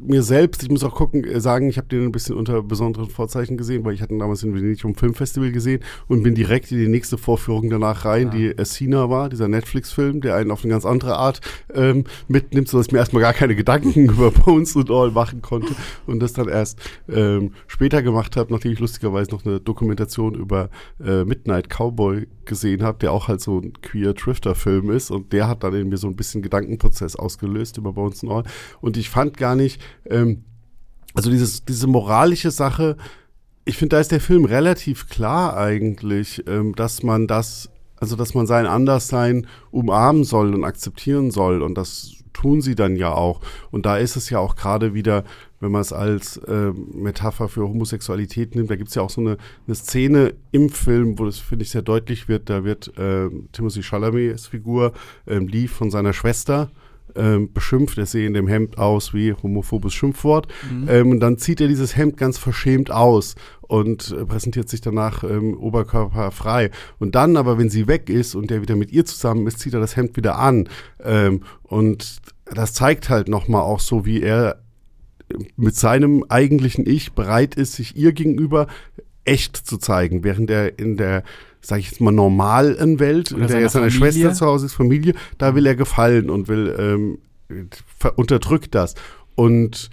[0.07, 3.09] mir selbst, ich muss auch gucken, äh, sagen, ich habe den ein bisschen unter besonderen
[3.09, 6.71] Vorzeichen gesehen, weil ich hatte ihn damals in Venedig um Filmfestival gesehen und bin direkt
[6.73, 8.31] in die nächste Vorführung danach rein, ja.
[8.31, 11.41] die Essina war, dieser Netflix-Film, der einen auf eine ganz andere Art
[11.75, 15.75] ähm, mitnimmt, sodass ich mir erstmal gar keine Gedanken über Bones und All machen konnte
[16.07, 20.71] und das dann erst ähm, später gemacht habe, nachdem ich lustigerweise noch eine Dokumentation über
[21.05, 25.49] äh, Midnight Cowboy gesehen habe, der auch halt so ein queer Drifter-Film ist und der
[25.49, 28.45] hat dann in mir so ein bisschen Gedankenprozess ausgelöst über Bones and All
[28.81, 30.45] und ich fand gar nicht, ähm,
[31.15, 32.97] also dieses, diese moralische Sache,
[33.65, 38.35] ich finde, da ist der Film relativ klar eigentlich, ähm, dass man das, also dass
[38.35, 41.63] man sein Anderssein umarmen soll und akzeptieren soll.
[41.63, 43.41] Und das tun sie dann ja auch.
[43.71, 45.25] Und da ist es ja auch gerade wieder,
[45.65, 49.23] wenn man es als äh, Metapher für Homosexualität nimmt, da gibt es ja auch so
[49.23, 52.51] eine, eine Szene im Film, wo das, finde ich, sehr deutlich wird.
[52.51, 54.93] Da wird äh, Timothy Chalamets Figur
[55.25, 56.71] äh, Lee von seiner Schwester
[57.17, 57.97] ähm, beschimpft.
[57.97, 60.49] Er sehe in dem Hemd aus wie homophobes Schimpfwort.
[60.71, 60.87] Mhm.
[60.89, 65.25] Ähm, und dann zieht er dieses Hemd ganz verschämt aus und äh, präsentiert sich danach
[65.25, 66.71] ähm, oberkörperfrei.
[66.99, 69.73] Und dann aber, wenn sie weg ist und er wieder mit ihr zusammen ist, zieht
[69.73, 70.69] er das Hemd wieder an.
[71.03, 74.64] Ähm, und das zeigt halt nochmal auch so, wie er
[75.57, 78.67] mit seinem eigentlichen Ich bereit ist, sich ihr gegenüber
[79.25, 81.25] echt zu zeigen, während er in der
[81.65, 85.15] sage ich jetzt mal, normalen Welt, in der jetzt seine Schwester zu Hause ist, Familie,
[85.39, 87.19] da will er gefallen und will, ähm,
[88.17, 88.95] unterdrückt das.
[89.35, 89.89] Und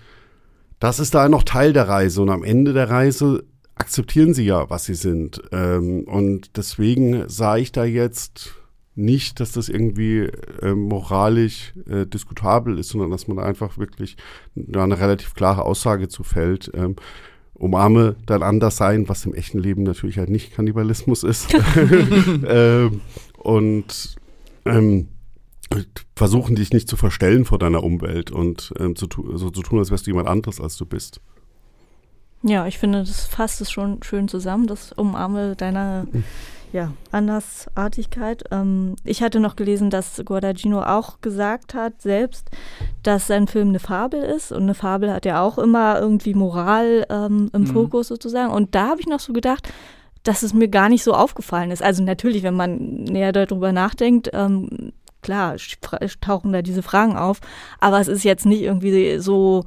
[0.79, 2.21] das ist da noch Teil der Reise.
[2.21, 3.43] Und am Ende der Reise
[3.75, 5.41] akzeptieren sie ja, was sie sind.
[5.51, 8.53] Ähm, und deswegen sah ich da jetzt
[8.95, 10.29] nicht, dass das irgendwie
[10.61, 14.17] äh, moralisch äh, diskutabel ist, sondern dass man einfach wirklich
[14.55, 16.71] da eine relativ klare Aussage zu fällt.
[16.73, 16.95] Ähm,
[17.53, 21.53] umarme dein Anderssein, was im echten Leben natürlich halt nicht Kannibalismus ist.
[22.47, 23.01] ähm,
[23.37, 24.15] und
[24.65, 25.07] ähm,
[26.15, 29.89] versuchen dich nicht zu verstellen vor deiner Umwelt und ähm, zu so zu tun, als
[29.89, 31.21] wärst du jemand anderes, als du bist.
[32.43, 36.23] Ja, ich finde, das fasst es schon schön zusammen, das Umarme deiner mhm
[36.71, 38.43] ja, Andersartigkeit.
[38.51, 42.49] Ähm, ich hatte noch gelesen, dass Guadagnino auch gesagt hat, selbst,
[43.03, 44.51] dass sein Film eine Fabel ist.
[44.51, 47.67] Und eine Fabel hat ja auch immer irgendwie Moral ähm, im mhm.
[47.67, 48.51] Fokus sozusagen.
[48.53, 49.71] Und da habe ich noch so gedacht,
[50.23, 51.83] dass es mir gar nicht so aufgefallen ist.
[51.83, 55.55] Also natürlich, wenn man näher darüber nachdenkt, ähm, klar,
[56.21, 57.41] tauchen da diese Fragen auf.
[57.79, 59.65] Aber es ist jetzt nicht irgendwie so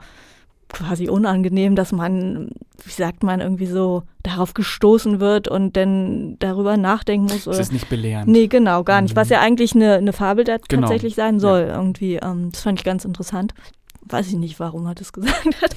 [0.74, 2.50] quasi unangenehm, dass man,
[2.84, 7.44] wie sagt man, irgendwie so darauf gestoßen wird und dann darüber nachdenken muss.
[7.44, 8.28] Das ist nicht belehrend.
[8.28, 9.16] Nee, genau, gar nicht.
[9.16, 10.82] Was ja eigentlich eine, eine Fabel da genau.
[10.82, 11.68] tatsächlich sein soll.
[11.68, 11.76] Ja.
[11.76, 13.54] Irgendwie, ähm, das fand ich ganz interessant.
[14.02, 15.76] Weiß ich nicht, warum er das gesagt hat.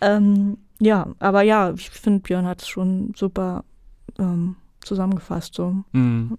[0.00, 3.64] ähm, ja, aber ja, ich finde, Björn hat es schon super
[4.18, 5.54] ähm, zusammengefasst.
[5.54, 5.76] So.
[5.92, 6.36] Mhm.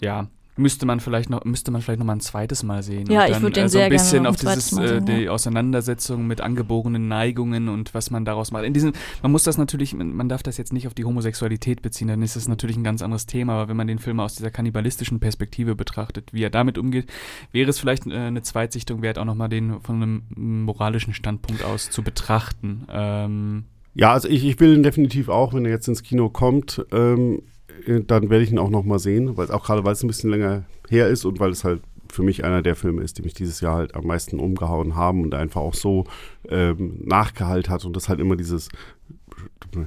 [0.00, 0.28] Ja,
[0.60, 3.30] müsste man vielleicht noch müsste man vielleicht noch mal ein zweites Mal sehen ja und
[3.30, 6.40] dann, ich würde den äh, so ein bisschen auf dieses äh, sehen, die Auseinandersetzung mit
[6.40, 8.64] angeborenen Neigungen und was man daraus macht.
[8.64, 8.92] In diesem
[9.22, 12.36] man muss das natürlich man darf das jetzt nicht auf die Homosexualität beziehen dann ist
[12.36, 15.74] es natürlich ein ganz anderes Thema aber wenn man den Film aus dieser kannibalistischen Perspektive
[15.74, 17.10] betrachtet wie er damit umgeht
[17.52, 20.22] wäre es vielleicht äh, eine Zweitsichtung wert auch noch mal den von einem
[20.64, 22.86] moralischen Standpunkt aus zu betrachten.
[22.90, 26.84] Ähm, ja, also ich, ich will ihn definitiv auch, wenn er jetzt ins Kino kommt,
[26.92, 27.42] ähm, äh,
[27.86, 30.30] dann werde ich ihn auch noch mal sehen, weil auch gerade weil es ein bisschen
[30.30, 33.34] länger her ist und weil es halt für mich einer der Filme ist, die mich
[33.34, 36.04] dieses Jahr halt am meisten umgehauen haben und einfach auch so
[36.48, 38.68] ähm, nachgehalt hat und das halt immer dieses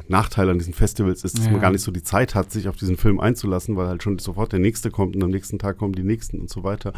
[0.07, 1.51] Nachteil an diesen Festivals ist, dass ja.
[1.51, 4.19] man gar nicht so die Zeit hat, sich auf diesen Film einzulassen, weil halt schon
[4.19, 6.93] sofort der nächste kommt und am nächsten Tag kommen die nächsten und so weiter.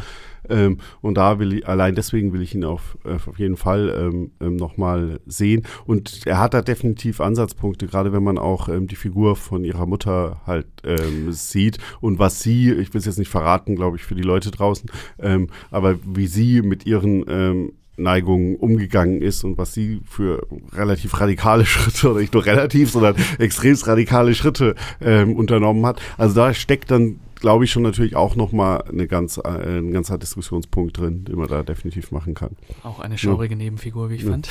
[0.48, 4.30] Ähm, und da will ich, allein deswegen will ich ihn auf, auf jeden Fall ähm,
[4.40, 5.64] ähm, nochmal sehen.
[5.84, 9.86] Und er hat da definitiv Ansatzpunkte, gerade wenn man auch ähm, die Figur von ihrer
[9.86, 14.04] Mutter halt ähm, sieht und was sie, ich will es jetzt nicht verraten, glaube ich,
[14.04, 19.74] für die Leute draußen, ähm, aber wie sie mit ihren Neigungen umgegangen ist und was
[19.74, 25.84] sie für relativ radikale Schritte, oder nicht nur relativ, sondern extrem radikale Schritte ähm, unternommen
[25.86, 26.00] hat.
[26.16, 30.18] Also da steckt dann, glaube ich, schon natürlich auch nochmal eine ganz, äh, ein ganzer
[30.18, 32.56] Diskussionspunkt drin, den man da definitiv machen kann.
[32.82, 33.58] Auch eine schaurige ja.
[33.58, 34.30] Nebenfigur, wie ich ja.
[34.30, 34.48] fand.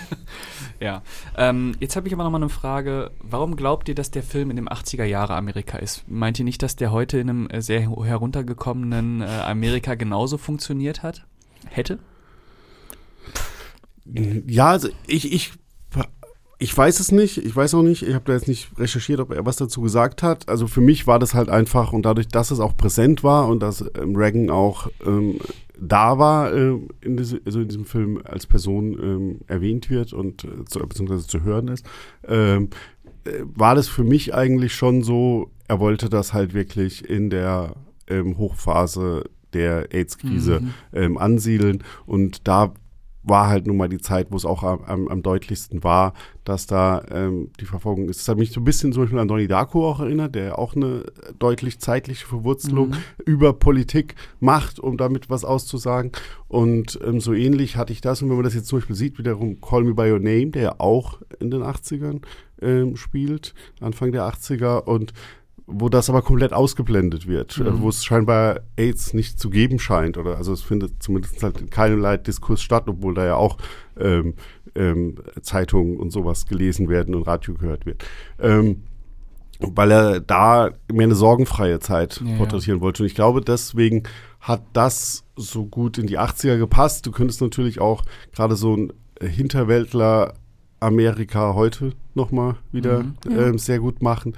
[0.80, 1.02] ja.
[1.36, 3.10] Ähm, jetzt habe ich aber nochmal eine Frage.
[3.20, 6.04] Warum glaubt ihr, dass der Film in dem 80er Jahre Amerika ist?
[6.08, 11.02] Meint ihr nicht, dass der heute in einem äh, sehr heruntergekommenen äh, Amerika genauso funktioniert
[11.02, 11.26] hat?
[11.68, 11.98] Hätte?
[14.04, 15.52] Ja, also ich, ich,
[16.58, 17.38] ich weiß es nicht.
[17.38, 18.02] Ich weiß auch nicht.
[18.02, 20.48] Ich habe da jetzt nicht recherchiert, ob er was dazu gesagt hat.
[20.48, 23.60] Also für mich war das halt einfach und dadurch, dass es auch präsent war und
[23.60, 25.38] dass ähm, Reagan auch ähm,
[25.80, 30.44] da war, äh, in, diese, also in diesem Film als Person ähm, erwähnt wird und
[30.44, 31.84] äh, zu, beziehungsweise zu hören ist,
[32.28, 32.70] ähm,
[33.24, 37.74] äh, war das für mich eigentlich schon so, er wollte das halt wirklich in der
[38.06, 40.74] ähm, Hochphase der AIDS-Krise mhm.
[40.92, 41.82] ähm, ansiedeln.
[42.06, 42.72] Und da
[43.24, 46.12] war halt nun mal die Zeit, wo es auch am, am, am deutlichsten war,
[46.44, 48.20] dass da ähm, die Verfolgung ist.
[48.20, 50.74] Das hat mich so ein bisschen zum Beispiel an Donnie Darko auch erinnert, der auch
[50.74, 51.04] eine
[51.38, 52.96] deutlich zeitliche Verwurzelung mhm.
[53.24, 56.12] über Politik macht, um damit was auszusagen.
[56.48, 58.22] Und ähm, so ähnlich hatte ich das.
[58.22, 60.62] Und wenn man das jetzt zum Beispiel sieht, wiederum Call Me By Your Name, der
[60.62, 62.22] ja auch in den 80ern
[62.60, 64.84] ähm, spielt, Anfang der 80er.
[64.84, 65.12] Und
[65.74, 67.80] wo das aber komplett ausgeblendet wird, äh, mhm.
[67.80, 72.16] wo es scheinbar AIDS nicht zu geben scheint oder also es findet zumindest halt keinerlei
[72.16, 73.58] Diskurs statt, obwohl da ja auch
[73.98, 74.34] ähm,
[74.74, 78.04] ähm, Zeitungen und sowas gelesen werden und Radio gehört wird.
[78.40, 78.82] Ähm,
[79.60, 82.84] weil er da mehr eine sorgenfreie Zeit ja, porträtieren ja.
[82.84, 83.04] wollte.
[83.04, 84.02] Und ich glaube, deswegen
[84.40, 87.06] hat das so gut in die 80er gepasst.
[87.06, 90.34] Du könntest natürlich auch gerade so ein Hinterwäldler
[90.80, 93.46] Amerika heute nochmal wieder mhm, ja.
[93.46, 94.34] ähm, sehr gut machen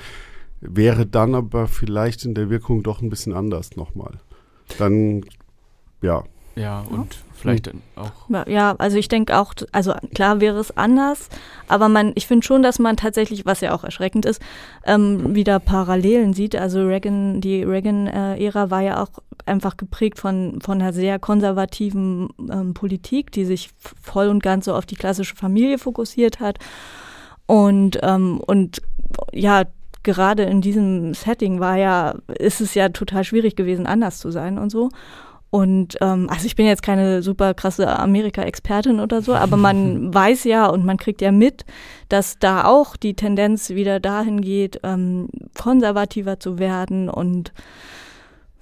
[0.66, 4.20] wäre dann aber vielleicht in der Wirkung doch ein bisschen anders nochmal.
[4.78, 5.24] Dann,
[6.02, 6.24] ja.
[6.56, 7.82] Ja, und vielleicht hm.
[7.96, 8.46] auch.
[8.46, 11.28] Ja, also ich denke auch, also klar wäre es anders,
[11.66, 14.40] aber man, ich finde schon, dass man tatsächlich, was ja auch erschreckend ist,
[14.84, 16.54] ähm, wieder Parallelen sieht.
[16.54, 19.10] Also Reagan, die Reagan-Ära war ja auch
[19.46, 24.74] einfach geprägt von, von einer sehr konservativen ähm, Politik, die sich voll und ganz so
[24.74, 26.58] auf die klassische Familie fokussiert hat.
[27.46, 28.80] Und, ähm, und
[29.32, 29.64] ja,
[30.04, 34.58] gerade in diesem Setting war ja, ist es ja total schwierig gewesen, anders zu sein
[34.58, 34.90] und so.
[35.50, 40.44] Und ähm, also ich bin jetzt keine super krasse Amerika-Expertin oder so, aber man weiß
[40.44, 41.64] ja und man kriegt ja mit,
[42.08, 47.52] dass da auch die Tendenz wieder dahin geht, ähm, konservativer zu werden und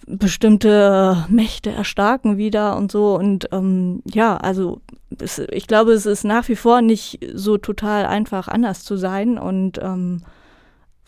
[0.06, 3.14] bestimmte Mächte erstarken wieder und so.
[3.16, 4.80] Und ähm, ja, also
[5.18, 9.38] es, ich glaube, es ist nach wie vor nicht so total einfach anders zu sein
[9.38, 10.22] und ähm,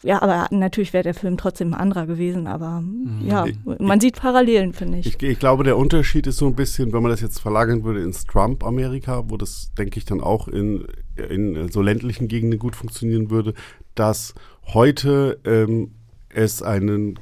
[0.04, 3.26] ja, aber natürlich wäre der Film trotzdem ein anderer gewesen, aber mhm.
[3.26, 3.46] ja,
[3.78, 5.06] man sieht Parallelen, finde ich.
[5.06, 5.22] ich.
[5.22, 5.38] ich.
[5.38, 9.24] glaube, der Unterschied ist so ein bisschen, wenn man das jetzt verlagern würde ins Trump-Amerika,
[9.28, 10.86] wo das, denke ich, dann auch in,
[11.16, 13.54] in so ländlichen Gegenden gut funktionieren würde,
[13.94, 14.34] dass
[14.66, 15.92] heute ähm,
[16.28, 17.18] es einen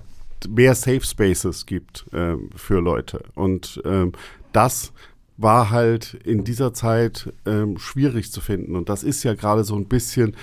[0.48, 3.22] mehr Safe Spaces gibt ähm, für Leute.
[3.34, 4.12] Und ähm,
[4.52, 4.92] das
[5.36, 8.74] war halt in dieser Zeit ähm, schwierig zu finden.
[8.74, 10.36] Und das ist ja gerade so ein bisschen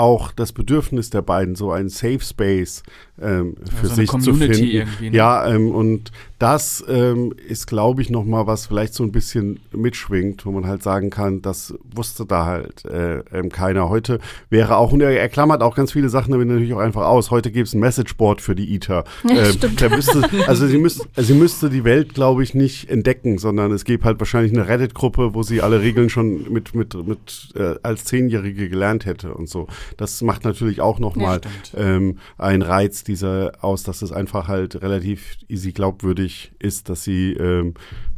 [0.00, 2.82] auch das Bedürfnis der beiden, so ein Safe Space
[3.20, 4.88] ähm, für also sich zu finden.
[5.00, 5.10] Ne?
[5.12, 9.60] Ja, ähm, und das ähm, ist, glaube ich, noch mal was vielleicht so ein bisschen
[9.72, 13.90] mitschwingt, wo man halt sagen kann, das wusste da halt äh, ähm, keiner.
[13.90, 17.04] Heute wäre auch, und er, er klammert auch ganz viele Sachen damit natürlich auch einfach
[17.04, 17.30] aus.
[17.30, 19.04] Heute gibt es ein Messageboard für die ITER.
[19.30, 23.38] Ja, ähm, der müsste, also sie müsste, sie müsste die Welt, glaube ich, nicht entdecken,
[23.38, 27.52] sondern es gibt halt wahrscheinlich eine Reddit-Gruppe, wo sie alle Regeln schon mit, mit, mit
[27.54, 29.68] äh, als Zehnjährige gelernt hätte und so.
[29.98, 31.40] Das macht natürlich auch noch mal
[31.74, 37.04] ja, ähm, einen Reiz dieser aus, dass es einfach halt relativ easy glaubwürdig ist, dass
[37.04, 37.74] sie ähm,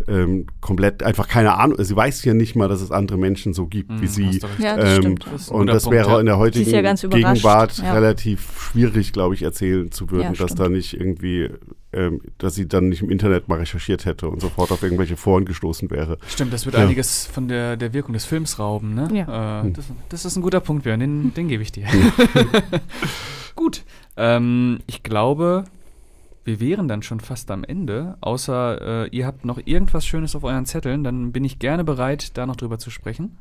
[0.09, 3.67] ähm, komplett einfach keine Ahnung, sie weiß ja nicht mal, dass es andere Menschen so
[3.67, 4.41] gibt mhm, wie sie.
[4.59, 5.27] Ja, das ähm, stimmt.
[5.33, 7.93] Das und das wäre in der heutigen ja Gegenwart ja.
[7.93, 11.51] relativ schwierig, glaube ich, erzählen zu würden, dass da nicht irgendwie
[11.95, 15.45] ähm, dass sie dann nicht im Internet mal recherchiert hätte und sofort auf irgendwelche Foren
[15.45, 16.19] gestoßen wäre.
[16.27, 16.83] Stimmt, das wird ja.
[16.83, 18.95] einiges von der, der Wirkung des Films rauben.
[18.95, 19.09] Ne?
[19.13, 19.61] Ja.
[19.61, 19.73] Äh, hm.
[19.75, 21.87] das, das, ist ein guter Punkt, Björn, den, den gebe ich dir.
[23.57, 23.85] Gut,
[24.17, 25.65] ähm, ich glaube,
[26.45, 30.45] wir wären dann schon fast am Ende, außer äh, ihr habt noch irgendwas Schönes auf
[30.45, 33.39] euren Zetteln, dann bin ich gerne bereit, da noch drüber zu sprechen.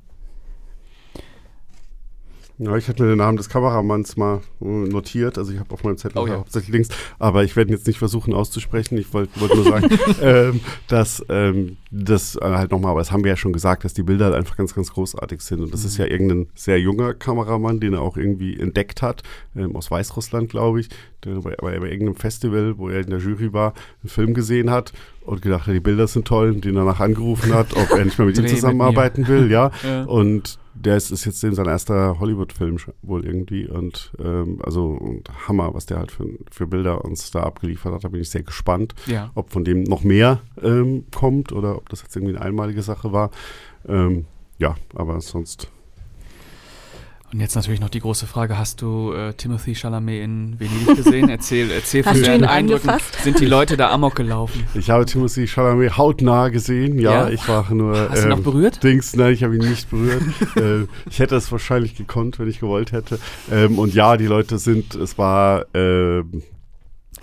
[2.63, 5.39] Ja, ich hatte mir den Namen des Kameramanns mal äh, notiert.
[5.39, 6.35] Also ich habe auf meinem Zettel oh, ja.
[6.35, 8.99] hauptsächlich links, aber ich werde ihn jetzt nicht versuchen auszusprechen.
[8.99, 9.89] Ich wollte wollt nur sagen,
[10.21, 13.95] ähm, dass ähm, das äh, halt nochmal, aber das haben wir ja schon gesagt, dass
[13.95, 15.61] die Bilder halt einfach ganz, ganz großartig sind.
[15.61, 15.87] Und das mhm.
[15.87, 19.23] ist ja irgendein sehr junger Kameramann, den er auch irgendwie entdeckt hat,
[19.55, 20.89] ähm, aus Weißrussland, glaube ich,
[21.25, 24.69] der bei, bei, bei irgendeinem Festival, wo er in der Jury war, einen Film gesehen
[24.69, 28.19] hat und gedacht hat, die Bilder sind toll, den danach angerufen hat, ob er nicht
[28.19, 29.71] mehr mit ihm zusammenarbeiten will, ja.
[29.83, 30.03] ja.
[30.03, 35.73] Und der ist, ist jetzt sein erster Hollywood-Film wohl irgendwie und ähm, also und Hammer,
[35.73, 38.03] was der halt für, für Bilder uns da abgeliefert hat.
[38.03, 39.31] Da bin ich sehr gespannt, ja.
[39.35, 43.11] ob von dem noch mehr ähm, kommt oder ob das jetzt irgendwie eine einmalige Sache
[43.11, 43.31] war.
[43.87, 44.25] Ähm,
[44.57, 45.69] ja, aber sonst
[47.33, 51.29] und jetzt natürlich noch die große Frage: Hast du äh, Timothy Chalamet in Venedig gesehen?
[51.29, 52.91] Erzähl, erzähl von deinen Eindrücken.
[53.23, 54.65] Sind die Leute da amok gelaufen?
[54.73, 56.99] Ich habe Timothy Chalamet hautnah gesehen.
[56.99, 57.29] Ja, ja?
[57.29, 58.09] ich war nur.
[58.09, 58.83] Hast ähm, du noch berührt?
[58.83, 60.23] Dings, nein, ich habe ihn nicht berührt.
[60.55, 63.19] äh, ich hätte es wahrscheinlich gekonnt, wenn ich gewollt hätte.
[63.51, 64.95] Ähm, und ja, die Leute sind.
[64.95, 65.65] Es war.
[65.75, 66.23] Äh,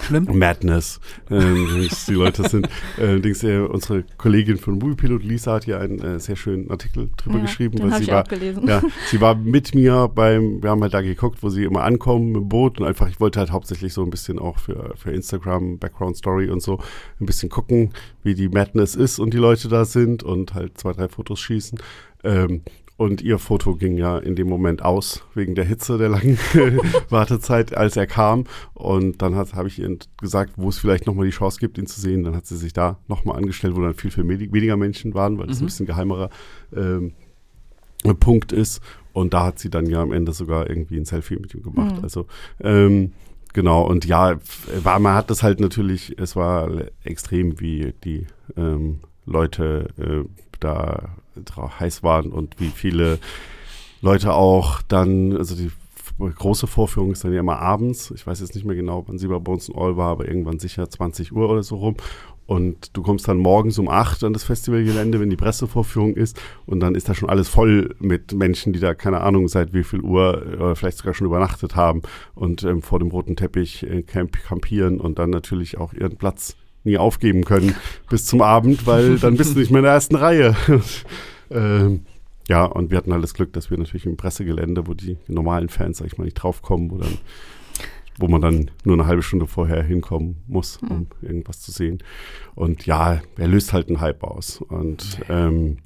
[0.00, 0.28] schlimm?
[0.32, 1.00] Madness.
[1.30, 6.20] Ähm, die Leute sind, äh, äh, unsere Kollegin von Moviepilot, Lisa, hat ja einen äh,
[6.20, 7.76] sehr schönen Artikel drüber Ja, geschrieben.
[7.76, 8.66] den hab sie ich war, auch gelesen.
[8.66, 12.34] Ja, sie war mit mir beim, wir haben halt da geguckt, wo sie immer ankommen
[12.34, 15.78] im Boot und einfach, ich wollte halt hauptsächlich so ein bisschen auch für, für Instagram,
[15.78, 16.78] Background Story und so
[17.20, 17.92] ein bisschen gucken,
[18.22, 21.78] wie die Madness ist und die Leute da sind und halt zwei, drei Fotos schießen.
[22.24, 22.62] Ähm,
[22.98, 26.36] und ihr Foto ging ja in dem Moment aus, wegen der Hitze der langen
[27.10, 28.42] Wartezeit, als er kam.
[28.74, 32.00] Und dann habe ich ihr gesagt, wo es vielleicht nochmal die Chance gibt, ihn zu
[32.00, 32.24] sehen.
[32.24, 35.46] Dann hat sie sich da nochmal angestellt, wo dann viel, viel weniger Menschen waren, weil
[35.46, 35.62] das Mhm.
[35.62, 36.28] ein bisschen geheimerer
[36.74, 37.12] ähm,
[38.18, 38.80] Punkt ist.
[39.12, 41.98] Und da hat sie dann ja am Ende sogar irgendwie ein Selfie mit ihm gemacht.
[41.98, 42.02] Mhm.
[42.02, 42.26] Also
[42.60, 43.12] ähm,
[43.52, 44.38] genau, und ja,
[44.82, 46.68] war, man hat das halt natürlich, es war
[47.04, 48.26] extrem, wie die
[48.56, 50.28] ähm, Leute äh,
[50.58, 51.10] da
[51.56, 53.18] heiß waren und wie viele
[54.00, 55.70] Leute auch dann, also die
[56.18, 58.10] große Vorführung ist dann ja immer abends.
[58.10, 60.88] Ich weiß jetzt nicht mehr genau, wann sie bei Bones All war, aber irgendwann sicher
[60.88, 61.96] 20 Uhr oder so rum.
[62.46, 66.40] Und du kommst dann morgens um 8 an das Festivalgelände, wenn die Pressevorführung ist.
[66.64, 69.84] Und dann ist da schon alles voll mit Menschen, die da, keine Ahnung, seit wie
[69.84, 72.02] viel Uhr oder vielleicht sogar schon übernachtet haben
[72.34, 76.56] und ähm, vor dem roten Teppich äh, camp campieren und dann natürlich auch ihren Platz
[76.84, 77.74] nie aufgeben können
[78.08, 80.56] bis zum Abend, weil dann bist du nicht mehr in der ersten Reihe.
[81.50, 82.06] ähm,
[82.48, 85.68] ja, und wir hatten halt das Glück, dass wir natürlich im Pressegelände, wo die normalen
[85.68, 87.18] Fans, sag ich mal, nicht draufkommen, wo dann
[88.18, 92.02] wo man dann nur eine halbe Stunde vorher hinkommen muss, um irgendwas zu sehen.
[92.54, 94.60] Und ja, er löst halt einen Hype aus.
[94.60, 95.78] Und ähm,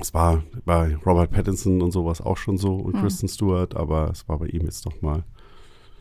[0.00, 3.00] es war bei Robert Pattinson und sowas auch schon so und Mhm.
[3.00, 5.22] Kristen Stewart, aber es war bei ihm jetzt noch mal.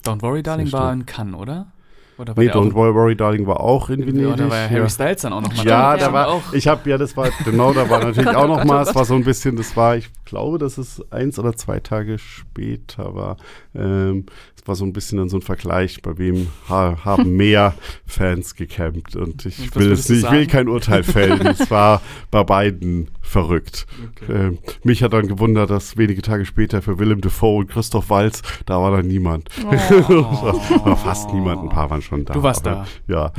[0.03, 1.71] Don't Worry, Darling war in Cannes, oder?
[2.17, 4.29] Oder Nee, Don't Worry, Worry Darling war auch in Venedig.
[4.29, 4.89] Ja, da war ja Harry.
[4.89, 6.13] Styles dann auch nochmal Ja, da ja.
[6.13, 6.53] war, auch.
[6.53, 8.85] ich habe, ja, das war, genau, da war natürlich Gott, auch oh noch Gott, mal,
[8.85, 11.79] oh es war so ein bisschen, das war, ich glaube, dass es eins oder zwei
[11.79, 13.37] Tage später war.
[13.77, 17.75] Ähm, es war so ein bisschen dann so ein Vergleich, bei wem ha haben mehr
[18.05, 21.45] Fans gecampt und ich Und will es nicht, ich will kein Urteil fällen.
[21.45, 22.01] es war
[22.31, 23.85] bei beiden verrückt.
[24.11, 24.31] Okay.
[24.31, 28.41] Ähm, mich hat dann gewundert, dass wenige Tage später für Willem Dafoe und Christoph Waltz,
[28.65, 29.49] da war dann niemand.
[29.63, 29.69] Oh.
[30.83, 32.33] Oder fast niemand, ein paar waren schon da.
[32.33, 33.31] Du warst aber, Ja.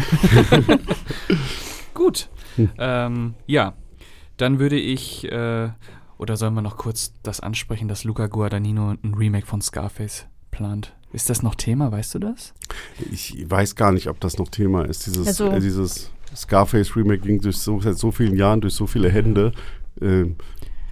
[1.95, 2.29] Gut.
[2.57, 2.71] Hm.
[2.79, 3.75] Ähm, ja,
[4.37, 5.71] dann würde ich, äh,
[6.19, 10.95] oder sollen wir noch kurz das ansprechen, dass Luca Guadagnino ein Remake von Scarface plant?
[11.13, 12.53] Ist das noch Thema, weißt du das?
[13.11, 15.07] Ich weiß gar nicht, ob das noch Thema ist.
[15.07, 18.87] Dieses, Also- äh, dieses Scarface Remake ging durch so, seit so vielen Jahren durch so
[18.87, 19.53] viele Hände.
[20.01, 20.37] Ähm,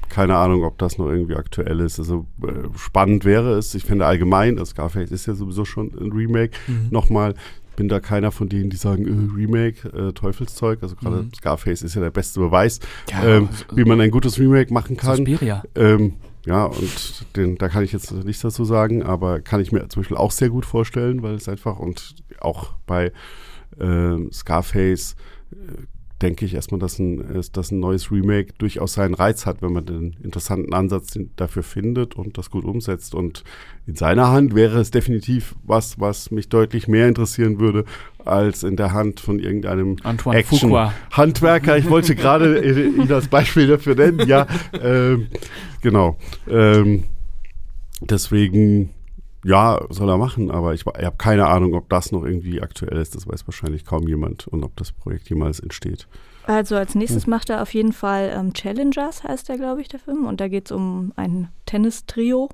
[0.08, 1.98] keine Ahnung, ob das noch irgendwie aktuell ist.
[1.98, 3.74] Also äh, spannend wäre es.
[3.74, 6.56] Ich finde allgemein, das Scarface ist ja sowieso schon ein Remake.
[6.90, 7.34] Nochmal,
[7.76, 10.82] bin da keiner von denen, die sagen, äh, Remake, äh, Teufelszeug.
[10.82, 11.32] Also gerade Mhm.
[11.34, 14.96] Scarface ist ja der beste Beweis, Ja, ähm, so- wie man ein gutes Remake machen
[14.96, 15.16] kann.
[15.16, 15.62] Suspiria.
[15.74, 16.14] Ähm,
[16.46, 20.02] ja, und den, da kann ich jetzt nichts dazu sagen, aber kann ich mir zum
[20.02, 23.12] Beispiel auch sehr gut vorstellen, weil es einfach und auch bei
[23.80, 25.16] ähm, Scarface
[25.52, 25.56] äh,
[26.22, 29.84] denke ich erstmal, dass ein, dass ein neues Remake durchaus seinen Reiz hat, wenn man
[29.84, 33.14] den interessanten Ansatz dafür findet und das gut umsetzt.
[33.14, 33.42] Und
[33.86, 37.84] in seiner Hand wäre es definitiv was, was mich deutlich mehr interessieren würde,
[38.24, 40.94] als in der Hand von irgendeinem Antoine Action Fuqua.
[41.10, 41.76] Handwerker.
[41.76, 44.26] Ich wollte gerade äh, ihn als Beispiel dafür nennen.
[44.28, 44.46] Ja,
[44.80, 45.26] ähm,
[45.82, 46.16] genau.
[46.48, 47.04] Ähm,
[48.00, 48.90] deswegen,
[49.44, 52.98] ja, soll er machen, aber ich, ich habe keine Ahnung, ob das noch irgendwie aktuell
[52.98, 53.14] ist.
[53.14, 56.08] Das weiß wahrscheinlich kaum jemand und ob das Projekt jemals entsteht.
[56.46, 60.00] Also als nächstes macht er auf jeden Fall ähm, Challengers, heißt der, glaube ich, der
[60.00, 60.26] Film.
[60.26, 62.50] Und da geht es um ein Tennistrio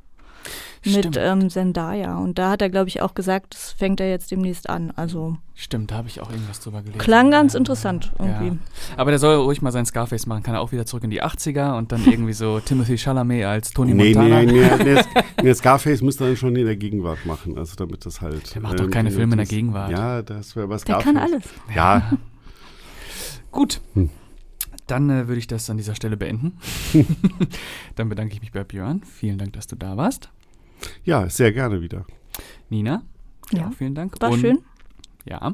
[0.84, 2.16] mit ähm, Zendaya.
[2.18, 4.93] Und da hat er, glaube ich, auch gesagt, das fängt er jetzt demnächst an.
[4.97, 6.99] Also Stimmt, da habe ich auch irgendwas drüber gelesen.
[6.99, 7.59] klang ganz Ja.
[7.59, 8.47] interessant irgendwie.
[8.49, 8.57] Ja.
[8.97, 10.43] Aber der soll ruhig mal sein Scarface machen.
[10.43, 13.72] Kann er auch wieder zurück in die 80er und dann irgendwie so Timothy Chalamet als
[13.72, 14.43] Tony Nee, Montana.
[14.43, 15.03] nee, nee, nee,
[15.43, 18.55] nee, Scarface müsste dann schon in der Gegenwart machen, also damit das halt.
[18.55, 19.91] Der macht doch keine Filme in der Gegenwart.
[19.91, 21.43] Ja, das wäre was Der kann alles.
[21.74, 22.11] Ja,
[23.51, 23.80] Gut.
[23.95, 24.09] Hm.
[24.91, 26.59] Dann äh, würde ich das an dieser Stelle beenden.
[27.95, 29.03] dann bedanke ich mich bei Björn.
[29.05, 30.30] Vielen Dank, dass du da warst.
[31.05, 32.05] ja, sehr gerne wieder.
[32.68, 33.03] Nina,
[33.53, 33.68] Ja.
[33.68, 34.20] auch vielen Dank.
[34.20, 34.59] War Und- schön.
[35.26, 35.53] Ja,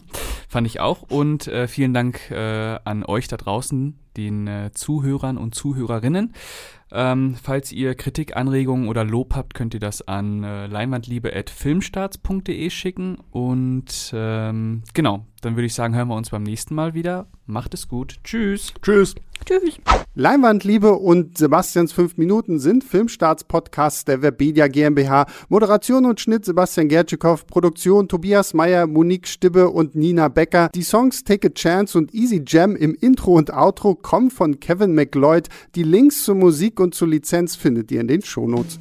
[0.49, 1.03] fand ich auch.
[1.03, 6.33] Und äh, vielen Dank äh, an euch da draußen, den äh, Zuhörern und Zuhörerinnen.
[6.93, 13.19] Ähm, falls ihr Kritik, Anregungen oder Lob habt, könnt ihr das an äh, leinwandliebe.filmstarts.de schicken.
[13.33, 17.27] Und ähm, genau, dann würde ich sagen, hören wir uns beim nächsten Mal wieder.
[17.47, 18.17] Macht es gut.
[18.23, 18.73] Tschüss.
[18.83, 19.17] Tschüss.
[19.45, 19.79] Tschüss.
[20.14, 25.27] Leinwandliebe und Sebastians 5 Minuten sind Filmstarts-Podcasts der Webedia GmbH.
[25.49, 30.71] Moderation und Schnitt Sebastian Gertschikow, Produktion Tobias Meyer, Monique Stibbe und Nina Becker.
[30.75, 33.95] Die Songs Take a Chance und Easy Jam im Intro und Outro
[34.30, 35.48] von Kevin McLeod.
[35.74, 38.78] Die Links zur Musik und zur Lizenz findet ihr in den Shownotes.